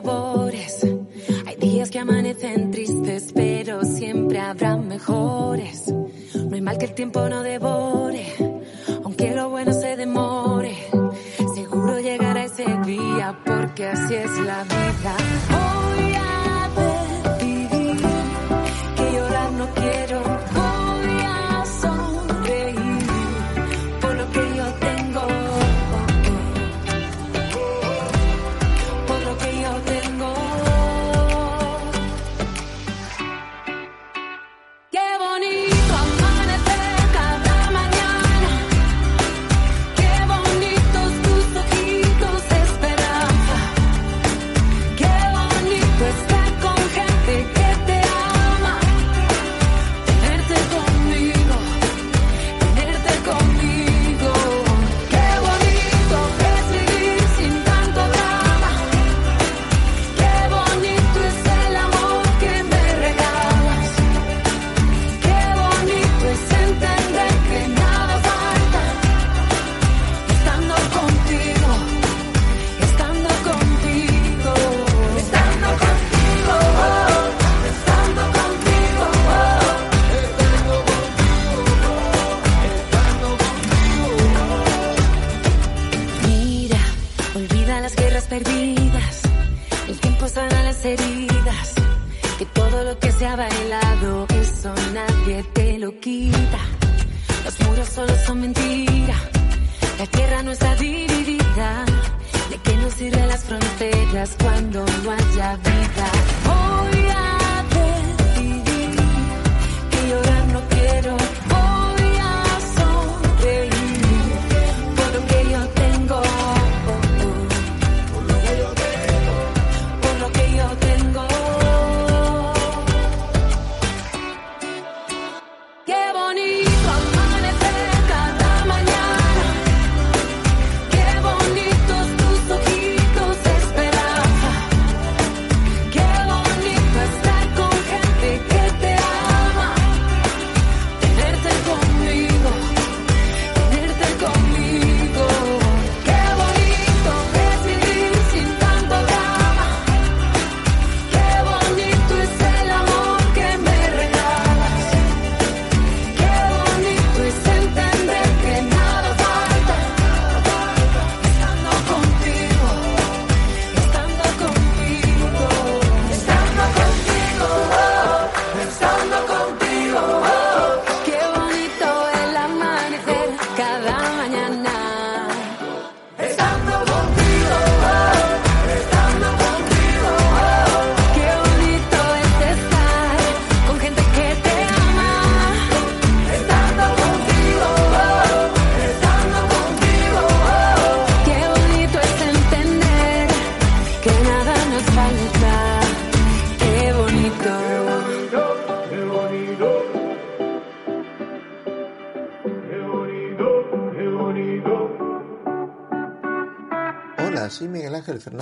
[0.02, 0.37] sabor.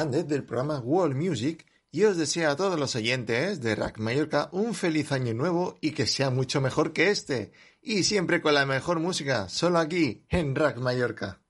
[0.05, 4.49] Hernández del programa World Music y os deseo a todos los oyentes de Rack Mallorca
[4.51, 7.53] un feliz año nuevo y que sea mucho mejor que este.
[7.81, 11.41] Y siempre con la mejor música, solo aquí, en Rack Mallorca.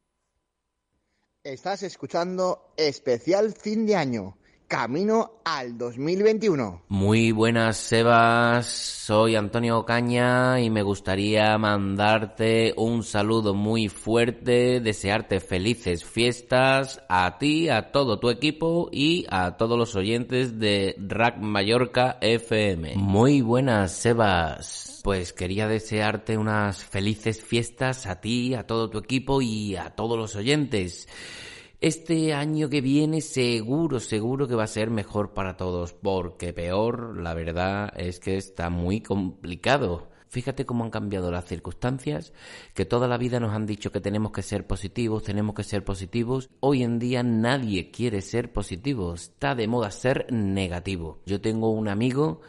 [1.44, 4.38] Estás escuchando especial fin de año
[4.68, 6.84] camino al 2021.
[6.88, 8.66] Muy buenas, Sebas.
[8.66, 17.38] Soy Antonio Ocaña y me gustaría mandarte un saludo muy fuerte, desearte felices fiestas a
[17.38, 22.96] ti, a todo tu equipo y a todos los oyentes de Rack Mallorca FM.
[22.96, 25.02] Muy buenas, Sebas.
[25.04, 30.18] Pues quería desearte unas felices fiestas a ti, a todo tu equipo y a todos
[30.18, 31.08] los oyentes.
[31.82, 37.20] Este año que viene seguro, seguro que va a ser mejor para todos, porque peor,
[37.22, 40.10] la verdad es que está muy complicado.
[40.30, 42.34] Fíjate cómo han cambiado las circunstancias,
[42.74, 45.84] que toda la vida nos han dicho que tenemos que ser positivos, tenemos que ser
[45.84, 46.50] positivos.
[46.62, 51.20] Hoy en día nadie quiere ser positivo, está de moda ser negativo.
[51.26, 52.42] Yo tengo un amigo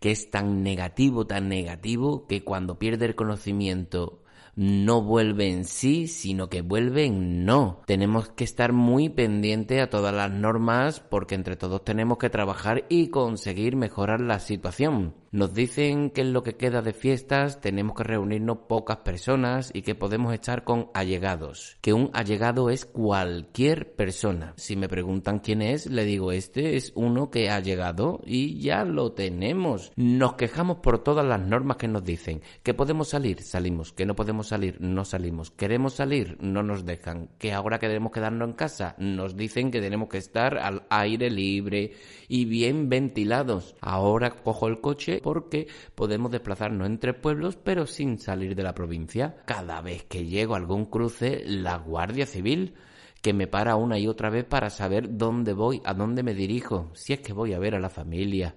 [0.00, 4.19] que es tan negativo, tan negativo, que cuando pierde el conocimiento
[4.56, 7.82] no vuelve en sí, sino que vuelve en no.
[7.86, 12.84] Tenemos que estar muy pendiente a todas las normas porque entre todos tenemos que trabajar
[12.88, 15.14] y conseguir mejorar la situación.
[15.32, 19.82] Nos dicen que en lo que queda de fiestas tenemos que reunirnos pocas personas y
[19.82, 21.76] que podemos estar con allegados.
[21.80, 24.54] Que un allegado es cualquier persona.
[24.56, 28.84] Si me preguntan quién es, le digo este es uno que ha llegado y ya
[28.84, 29.92] lo tenemos.
[29.94, 32.42] Nos quejamos por todas las normas que nos dicen.
[32.64, 33.92] Que podemos salir, salimos.
[33.92, 35.52] Que no podemos salir, no salimos.
[35.52, 37.28] Queremos salir, no nos dejan.
[37.38, 41.92] Que ahora queremos quedarnos en casa, nos dicen que tenemos que estar al aire libre
[42.26, 43.76] y bien ventilados.
[43.80, 49.36] Ahora cojo el coche porque podemos desplazarnos entre pueblos pero sin salir de la provincia.
[49.46, 52.74] Cada vez que llego a algún cruce, la Guardia Civil
[53.20, 56.90] que me para una y otra vez para saber dónde voy, a dónde me dirijo,
[56.94, 58.54] si es que voy a ver a la familia.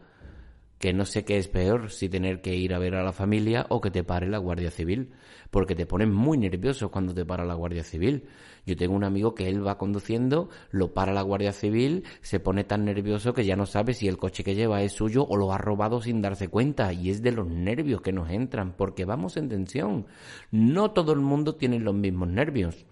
[0.80, 3.66] Que no sé qué es peor, si tener que ir a ver a la familia
[3.70, 5.14] o que te pare la Guardia Civil,
[5.50, 8.28] porque te pones muy nervioso cuando te para la Guardia Civil.
[8.66, 12.64] Yo tengo un amigo que él va conduciendo, lo para la Guardia Civil, se pone
[12.64, 15.52] tan nervioso que ya no sabe si el coche que lleva es suyo o lo
[15.52, 16.94] ha robado sin darse cuenta.
[16.94, 20.06] Y es de los nervios que nos entran, porque vamos en tensión.
[20.52, 22.86] No todo el mundo tiene los mismos nervios.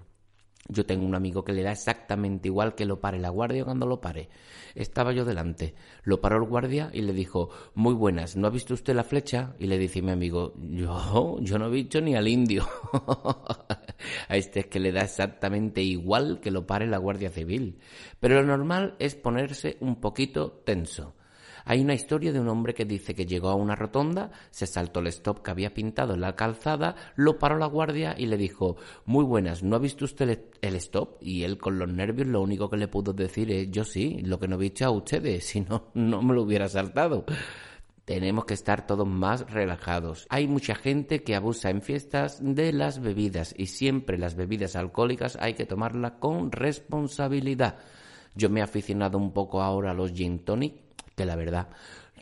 [0.67, 3.87] Yo tengo un amigo que le da exactamente igual que lo pare la guardia cuando
[3.87, 4.29] lo pare.
[4.75, 8.73] Estaba yo delante, lo paró el guardia y le dijo, muy buenas, ¿no ha visto
[8.73, 9.55] usted la flecha?
[9.59, 12.67] Y le dice mi amigo, yo, yo no he visto ni al indio.
[14.29, 17.79] A este es que le da exactamente igual que lo pare la guardia civil.
[18.19, 21.15] Pero lo normal es ponerse un poquito tenso.
[21.65, 24.99] Hay una historia de un hombre que dice que llegó a una rotonda, se saltó
[24.99, 28.77] el stop que había pintado en la calzada, lo paró la guardia y le dijo,
[29.05, 31.17] muy buenas, ¿no ha visto usted el- stop?
[31.21, 34.39] Y él con los nervios lo único que le pudo decir es, yo sí, lo
[34.39, 37.25] que no he visto a ustedes, si no, no me lo hubiera saltado.
[38.05, 40.25] Tenemos que estar todos más relajados.
[40.29, 45.37] Hay mucha gente que abusa en fiestas de las bebidas y siempre las bebidas alcohólicas
[45.39, 47.77] hay que tomarlas con responsabilidad.
[48.35, 50.73] Yo me he aficionado un poco ahora a los gin tonic,
[51.21, 51.69] que la verdad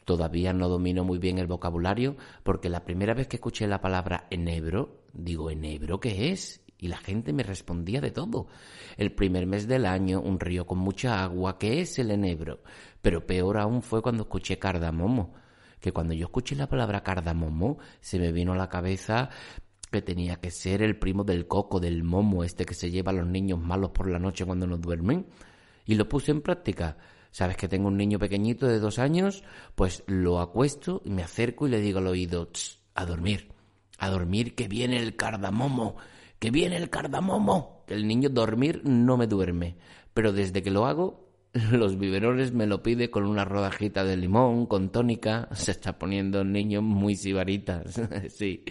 [0.03, 4.27] todavía no domino muy bien el vocabulario, porque la primera vez que escuché la palabra
[4.29, 6.61] enebro, digo, ¿enebro qué es?
[6.77, 8.47] Y la gente me respondía de todo.
[8.97, 12.59] El primer mes del año, un río con mucha agua, ¿qué es el enebro?
[13.01, 15.33] Pero peor aún fue cuando escuché cardamomo,
[15.79, 19.29] que cuando yo escuché la palabra cardamomo, se me vino a la cabeza
[19.89, 23.15] que tenía que ser el primo del coco, del momo, este que se lleva a
[23.15, 25.25] los niños malos por la noche cuando no duermen.
[25.85, 26.97] Y lo puse en práctica.
[27.32, 29.43] ¿Sabes que tengo un niño pequeñito de dos años?
[29.75, 33.49] Pues lo acuesto y me acerco y le digo al oído, "Tss, a dormir,
[33.97, 35.97] a dormir que viene el cardamomo,
[36.39, 37.84] que viene el cardamomo.
[37.88, 39.75] El niño dormir no me duerme,
[40.13, 41.30] pero desde que lo hago,
[41.71, 45.49] los biberones me lo pide con una rodajita de limón, con tónica.
[45.53, 47.99] Se está poniendo el niño muy sibaritas,
[48.30, 48.63] sí.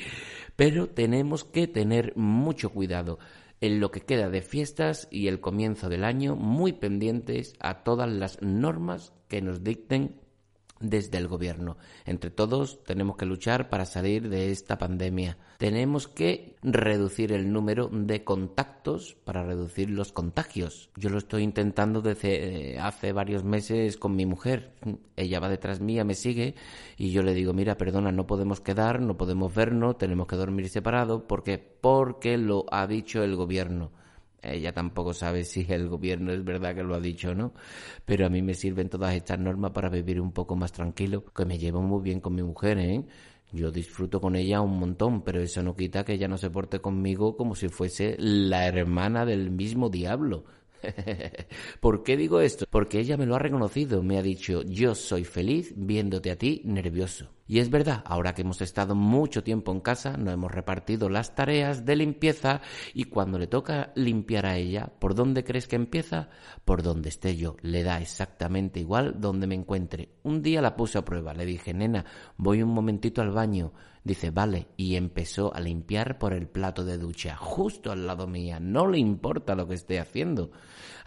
[0.57, 3.19] Pero tenemos que tener mucho cuidado
[3.61, 8.11] en lo que queda de fiestas y el comienzo del año, muy pendientes a todas
[8.11, 10.21] las normas que nos dicten
[10.81, 11.77] desde el gobierno.
[12.05, 15.37] Entre todos tenemos que luchar para salir de esta pandemia.
[15.59, 20.91] Tenemos que reducir el número de contactos para reducir los contagios.
[20.97, 24.73] Yo lo estoy intentando desde eh, hace varios meses con mi mujer.
[25.17, 26.55] Ella va detrás mía, me sigue
[26.97, 30.69] y yo le digo, mira, perdona, no podemos quedar, no podemos vernos, tenemos que dormir
[30.69, 33.91] separados porque porque lo ha dicho el gobierno.
[34.43, 37.53] Ella tampoco sabe si el gobierno es verdad que lo ha dicho o no,
[38.05, 41.45] pero a mí me sirven todas estas normas para vivir un poco más tranquilo, que
[41.45, 43.05] me llevo muy bien con mi mujer, ¿eh?
[43.51, 46.81] Yo disfruto con ella un montón, pero eso no quita que ella no se porte
[46.81, 50.45] conmigo como si fuese la hermana del mismo diablo.
[51.81, 52.67] ¿Por qué digo esto?
[52.71, 56.61] Porque ella me lo ha reconocido, me ha dicho, yo soy feliz viéndote a ti
[56.65, 57.38] nervioso.
[57.51, 61.35] Y es verdad, ahora que hemos estado mucho tiempo en casa, nos hemos repartido las
[61.35, 62.61] tareas de limpieza
[62.93, 66.29] y cuando le toca limpiar a ella, ¿por dónde crees que empieza?
[66.67, 67.57] Por donde esté yo.
[67.63, 70.11] Le da exactamente igual donde me encuentre.
[70.25, 72.05] Un día la puse a prueba, le dije, nena,
[72.37, 73.73] voy un momentito al baño.
[74.05, 78.61] Dice, vale, y empezó a limpiar por el plato de ducha, justo al lado mía.
[78.61, 80.51] No le importa lo que esté haciendo.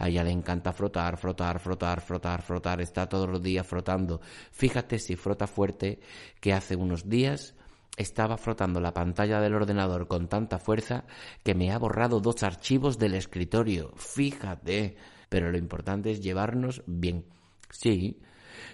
[0.02, 2.82] A ella le encanta frotar, frotar, frotar, frotar, frotar.
[2.82, 4.20] Está todos los días frotando.
[4.52, 6.00] Fíjate si frota fuerte
[6.40, 7.54] que hace unos días
[7.96, 11.04] estaba frotando la pantalla del ordenador con tanta fuerza
[11.44, 13.92] que me ha borrado dos archivos del escritorio.
[13.96, 14.96] Fíjate.
[15.30, 17.24] Pero lo importante es llevarnos bien.
[17.70, 18.20] Sí,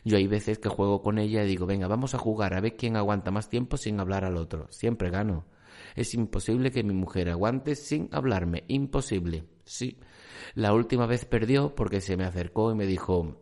[0.05, 2.77] yo hay veces que juego con ella y digo, venga, vamos a jugar a ver
[2.77, 4.67] quién aguanta más tiempo sin hablar al otro.
[4.69, 5.43] Siempre gano.
[5.93, 8.63] Es imposible que mi mujer aguante sin hablarme.
[8.69, 9.43] Imposible.
[9.65, 9.99] Sí.
[10.55, 13.37] La última vez perdió porque se me acercó y me dijo,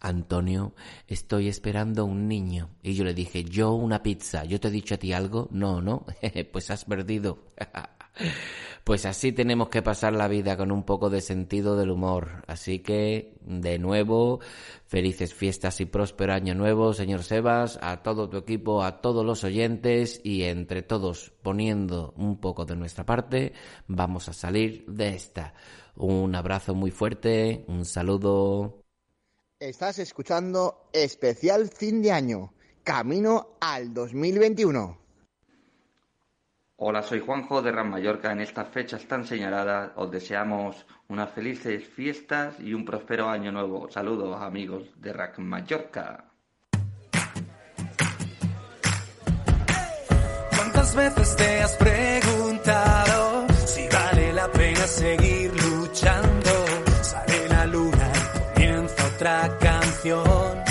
[0.00, 0.74] Antonio,
[1.06, 2.70] estoy esperando un niño.
[2.82, 4.44] Y yo le dije, yo una pizza.
[4.44, 5.48] ¿Yo te he dicho a ti algo?
[5.50, 6.06] No, no.
[6.52, 7.44] pues has perdido.
[8.88, 12.42] Pues así tenemos que pasar la vida con un poco de sentido del humor.
[12.46, 14.40] Así que, de nuevo,
[14.86, 19.44] felices fiestas y próspero año nuevo, señor Sebas, a todo tu equipo, a todos los
[19.44, 23.52] oyentes y entre todos poniendo un poco de nuestra parte,
[23.88, 25.52] vamos a salir de esta.
[26.00, 28.84] Un abrazo muy fuerte, un saludo.
[29.58, 32.52] Estás escuchando especial fin de año,
[32.84, 34.96] camino al 2021.
[36.76, 38.30] Hola, soy Juanjo de Ram Mallorca.
[38.30, 43.90] En estas fechas tan señaladas os deseamos unas felices fiestas y un próspero año nuevo.
[43.90, 46.30] Saludos amigos de Rack Mallorca.
[50.54, 55.47] ¿Cuántas veces te has preguntado si vale la pena seguir
[59.18, 60.62] otra canción.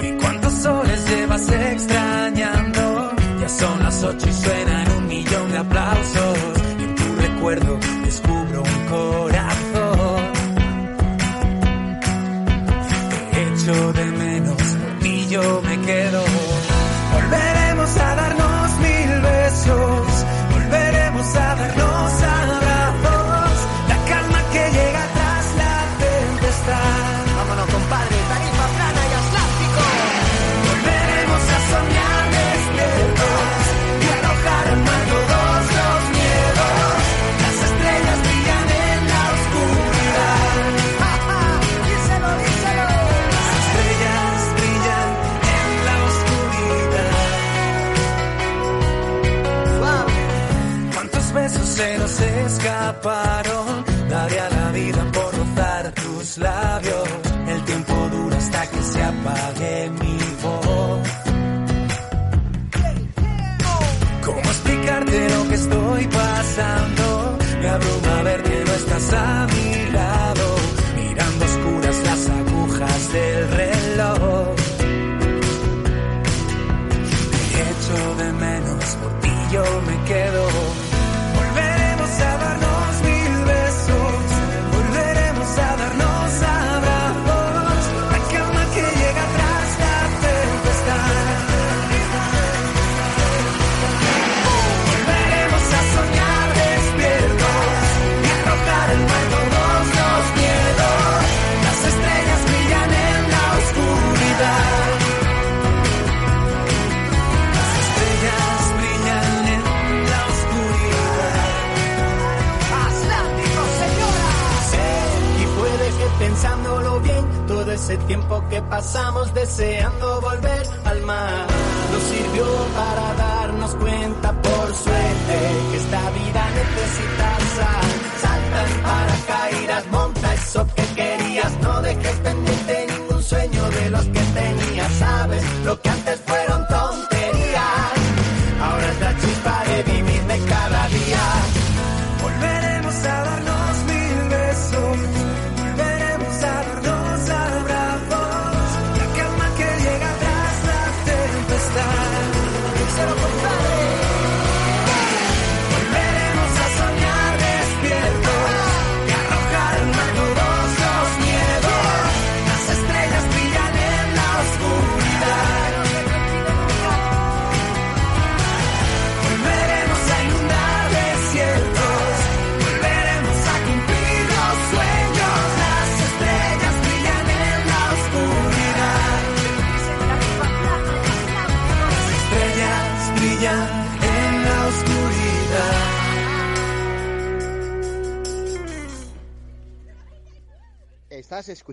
[0.00, 3.10] ¿Y cuántos soles llevas extrañando?
[3.40, 6.38] Ya son las ocho y suenan un millón de aplausos.
[6.78, 7.78] En tu recuerdo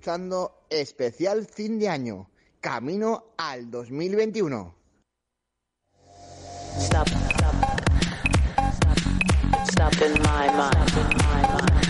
[0.02, 2.28] escuchando especial fin de año,
[2.60, 4.74] camino al 2021.
[6.80, 7.54] Stop, stop,
[9.70, 10.90] stop in my mind.
[10.98, 11.82] In my mind.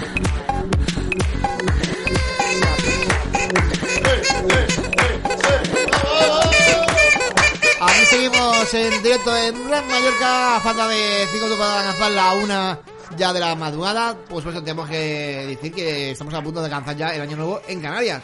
[7.80, 12.90] Aquí seguimos en directo en Gran Mallorca, falta de 5 minutos para alcanzar la una
[13.18, 16.66] ya de la madrugada, pues por eso tenemos que decir que estamos a punto de
[16.66, 18.22] alcanzar ya el año nuevo en Canarias.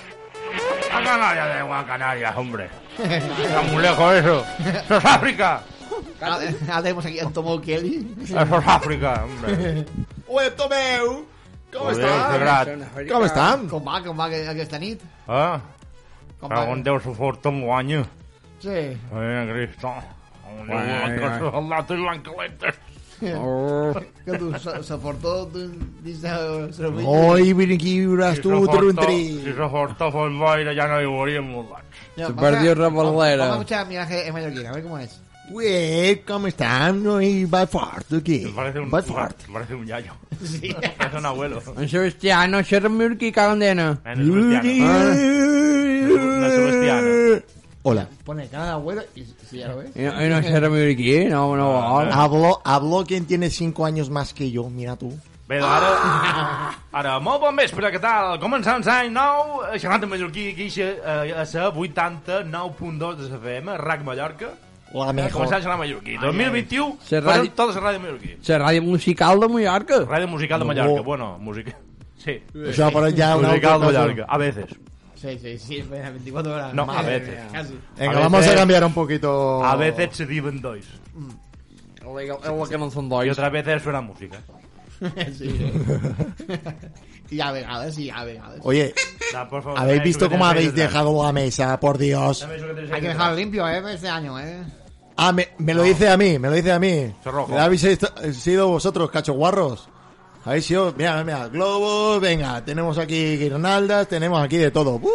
[0.93, 2.69] A Canarias, de Juan Canarias, hombre.
[2.97, 4.45] Está muy lejos eso.
[4.59, 5.61] Eso es África.
[6.21, 6.37] Ahora
[6.69, 8.15] ahora tenemos aquí a Tomo Kelly.
[8.23, 9.85] Eso es África, hombre.
[10.27, 11.25] Ué, Tomeu!
[11.71, 12.31] Com Joder, està?
[12.31, 13.69] que grat.
[13.69, 15.01] Com va, com va que- aquesta nit?
[15.27, 15.59] Ah,
[16.39, 16.63] Com va?
[16.81, 18.05] Déu, se fort un guanyo.
[18.61, 18.69] Sí.
[19.13, 19.91] Ai, Cristo.
[20.61, 21.11] Un ai, ai.
[21.19, 21.81] que se la
[23.19, 24.01] té l'ancaleta.
[24.25, 27.05] Que tu se, se portó dins de cervell.
[27.05, 29.41] Oi, vine aquí, veuràs tu, Si truntri.
[29.45, 31.69] se porta fue el baile, ya no viuríem molt
[32.17, 32.75] Ya, Se vamos a- perdió
[33.45, 35.21] Vamos a escuchar mi viaje en mallorquina, a ver cómo es.
[35.49, 37.07] Ué, com estan?
[37.07, 38.51] Oi, va fort, aquí.
[38.53, 39.37] Parece un, Va fort.
[39.53, 40.11] parece un yayo.
[40.43, 40.75] Sí.
[40.97, 41.61] Parece un abuelo.
[41.77, 43.97] En Sebastiano, Xermurki, Candena.
[44.05, 46.37] En el Sebastiano.
[46.37, 47.41] Una Sebastiana.
[47.89, 48.05] Hola.
[48.25, 49.91] Pone cara de abuelo y si ya lo ves.
[49.95, 52.13] Y no, y no Xermurki, no, no, ahora.
[52.13, 55.13] Hablo, hablo quien tiene 5 años más que yo, mira tú.
[55.47, 58.33] Bé, doncs ara, ara, molt bon vespre, què tal?
[58.41, 64.49] Començant l'any nou, xerrant en mallorquí, aquí a, la 89.2 de FM, RAC Mallorca.
[64.91, 65.31] La mejor.
[65.37, 66.17] Començant a xerrar mallorquí.
[66.19, 68.35] 2021, Se farem radi- tota la ràdio mallorquí.
[68.49, 70.01] La ràdio musical de Mallorca.
[70.11, 70.73] Ràdio musical de No.
[70.73, 71.77] Mallorca, bueno, música...
[72.27, 72.33] Sí.
[72.51, 73.99] Això, però ja una musical de cosa.
[74.01, 74.75] Mallorca, a veces.
[75.19, 76.73] Sí, sí, sí, 24 horas.
[76.73, 77.29] No, a veces.
[77.29, 77.79] mía, Casi.
[77.97, 79.63] Venga, A vamos a veces- cambiar un poquito.
[79.65, 80.77] A veces se diven dos.
[80.79, 82.03] Es
[82.47, 84.37] lo que no son Y otras veces suena música.
[85.37, 85.71] sí.
[87.29, 88.61] y a vegades, y a vegades.
[88.63, 88.93] Oye,
[89.33, 90.91] Da, por favor, ¿habéis dame visto que cómo habéis detrás.
[90.93, 91.79] dejado la mesa?
[91.79, 92.39] Por Dios.
[92.39, 93.17] Dame eso que tienes ahí Hay que detrás.
[93.17, 93.93] dejarlo limpio, ¿eh?
[93.93, 94.63] Este año, ¿eh?
[95.17, 97.13] Ah, me, me lo dice a mí, me lo dice a mí.
[97.23, 97.51] Soy rojo.
[97.53, 99.89] ¿Me habéis est- sido vosotros, cachoguarros?
[100.47, 104.91] Habéis sido, mira, mira, globos, venga, tenemos aquí guirnaldas, tenemos aquí de todo.
[104.95, 105.09] ¡Uh!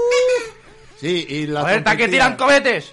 [1.00, 2.92] Sí, y la ¡Alerta, que tontería- tiran cohetes!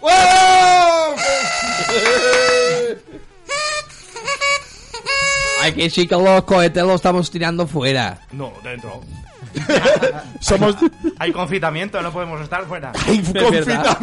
[5.62, 8.18] Hay que sí que los cohetes los estamos tirando fuera.
[8.32, 9.00] No, dentro.
[10.40, 10.76] Somos...
[11.18, 12.92] Hay confitamiento, no podemos estar fuera.
[13.06, 13.96] Hay confitamiento.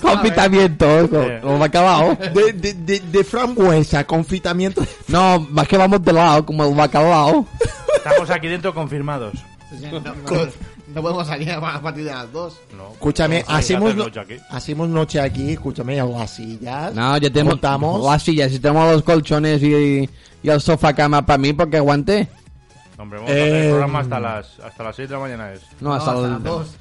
[0.00, 2.16] Confitamiento, con- con bacalao.
[2.34, 4.84] De, de, de, de frambuesa, confitamiento.
[5.08, 7.46] No, más que vamos de lado, como el bacalao.
[7.96, 9.34] Estamos aquí dentro confirmados.
[9.92, 10.14] No, no,
[10.94, 12.60] no podemos salir a partir de las 2.
[12.76, 12.92] No.
[12.92, 14.36] Escúchame, hacemos, noche aquí.
[14.50, 16.94] hacemos noche aquí, escúchame, las sillas.
[16.94, 18.02] No, ya tenemos Juntamos.
[18.04, 20.08] las sillas, si tenemos los colchones y,
[20.42, 22.28] y el sofá cama para mí, porque aguante.
[22.98, 25.52] Hombre, vamos a hacer el Eh, programa hasta las, hasta las 6 de la mañana.
[25.52, 25.60] Es.
[25.80, 26.76] No, hasta hasta los- las 2.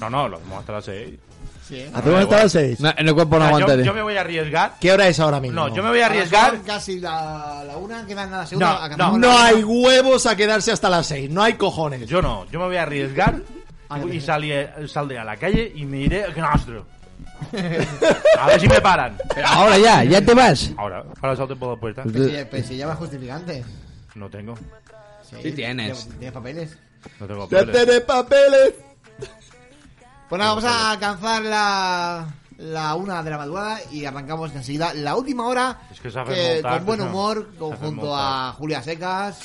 [0.00, 1.18] No, no, lo hacemos hasta las 6.
[1.66, 1.86] sí.
[1.94, 2.80] ¿Hacemos hasta las seis?
[2.80, 3.84] No, en el cuerpo no yo, aguantaré.
[3.84, 4.72] yo me voy a arriesgar.
[4.80, 5.54] ¿Qué hora es ahora mismo?
[5.68, 6.60] No, yo me voy a Ahora arriesgar.
[6.66, 8.88] Casi la, la una, quedan a la segunda.
[8.96, 12.06] No, No la- hay huevos a quedarse hasta las seis, no hay cojones.
[12.06, 13.36] Yo no, yo me voy a arriesgar
[13.88, 16.86] Ah, y salí- saldré a la calle y me iré a Gnastro.
[18.38, 19.16] A ver si me paran.
[19.46, 20.72] Ahora ya, ya te vas.
[20.76, 22.02] Ahora, para salto por la puerta.
[22.12, 23.64] Pero si, pero si lleva justificante.
[24.14, 24.54] No tengo,
[25.42, 26.08] Sí tienes.
[26.18, 26.76] ¿Tienes papeles?
[27.18, 27.84] no tengo Ya papeles.
[27.86, 28.74] tenés papeles.
[30.28, 32.26] Pues nada, vamos a alcanzar la,
[32.58, 36.52] la una de la madrugada y arrancamos enseguida la última hora Es que sabes que,
[36.54, 38.48] montar, con buen humor, conjunto montar.
[38.48, 39.40] a Julia Secas,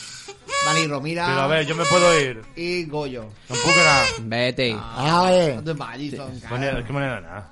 [0.66, 2.42] Dani Romira Pero a ver, yo me puedo ir.
[2.56, 3.26] y Goyo.
[3.48, 4.04] Puedo nada.
[4.22, 4.78] Vete.
[4.80, 6.52] A ver, No te vayas, son caras.
[6.52, 7.52] Manera, ¿Qué manera nada?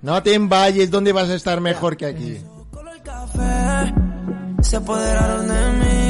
[0.00, 2.40] no te envalles, ¿dónde vas a estar mejor que aquí?
[4.62, 6.09] se apoderaron de mí.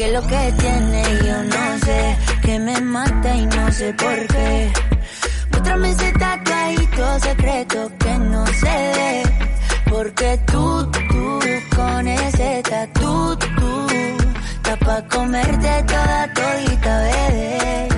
[0.00, 4.72] Que lo que tiene yo no sé, que me mata y no sé por qué.
[5.50, 9.22] Muéstrame ese tatuadito secreto que no se ve.
[9.90, 11.40] Porque tú, tú,
[11.76, 13.86] con ese tatu, tú,
[14.54, 17.88] está pa' comerte toda todita, bebé.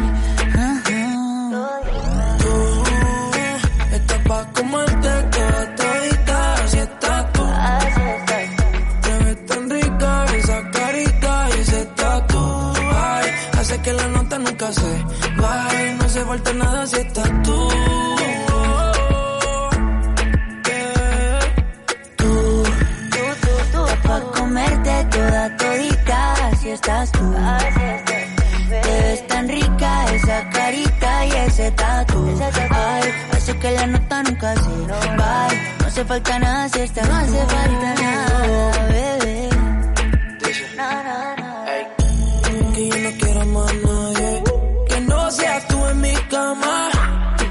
[0.55, 1.61] Ajá.
[2.41, 2.83] Tú
[3.95, 4.92] estás pa' hace
[16.33, 17.59] falta nada si estás tú.
[22.21, 22.33] Tú,
[23.73, 26.21] tú, pa' comerte toda todita
[26.59, 27.27] si estás tú.
[28.85, 32.21] Te ves tan rica esa carita y ese tatu.
[32.71, 34.75] Ay, hace que la nota nunca se
[35.21, 35.49] va.
[35.81, 39.49] No hace falta nada si estás No hace falta nada, bebé.
[40.79, 41.53] Na, na, na.
[42.75, 44.43] Que yo no quiero más nadie.
[44.89, 46.22] Que no seas tú en mi
[46.53, 46.91] cama.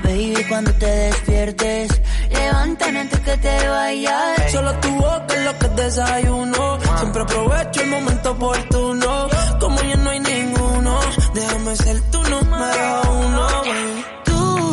[0.03, 4.51] Baby, cuando te despiertes, levántame antes que te vayas.
[4.51, 6.79] Solo tu boca es lo que desayuno.
[6.97, 9.27] Siempre aprovecho el momento oportuno.
[9.59, 10.99] Como ya no hay ninguno,
[11.33, 13.47] déjame ser tu número uno.
[13.65, 14.05] baby.
[14.25, 14.71] Tú,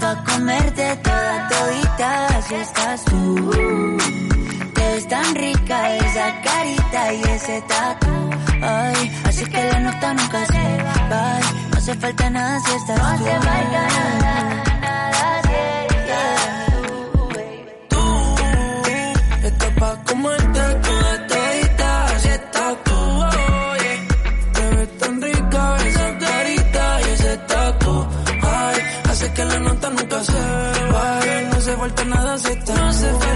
[0.00, 3.50] pa' comerte toda todita si estás tú.
[4.74, 8.30] Te ves tan rica esa carita y ese tatu.
[8.62, 11.45] Ay, así que la nota nunca se va.
[11.86, 15.54] No hace falta nada si estás No hace falta nada, nada si
[15.94, 16.40] estás
[17.88, 18.04] tú.
[19.46, 22.98] Esto pa' comerte toda todita si estás tú.
[23.70, 23.92] oye.
[24.52, 28.06] Te ves tan rica esa carita y ese tatu.
[28.42, 28.76] Ay,
[29.08, 30.40] hace que la nota nunca se
[30.92, 31.40] vaya.
[31.50, 33.35] No hace falta nada si estás No hace falta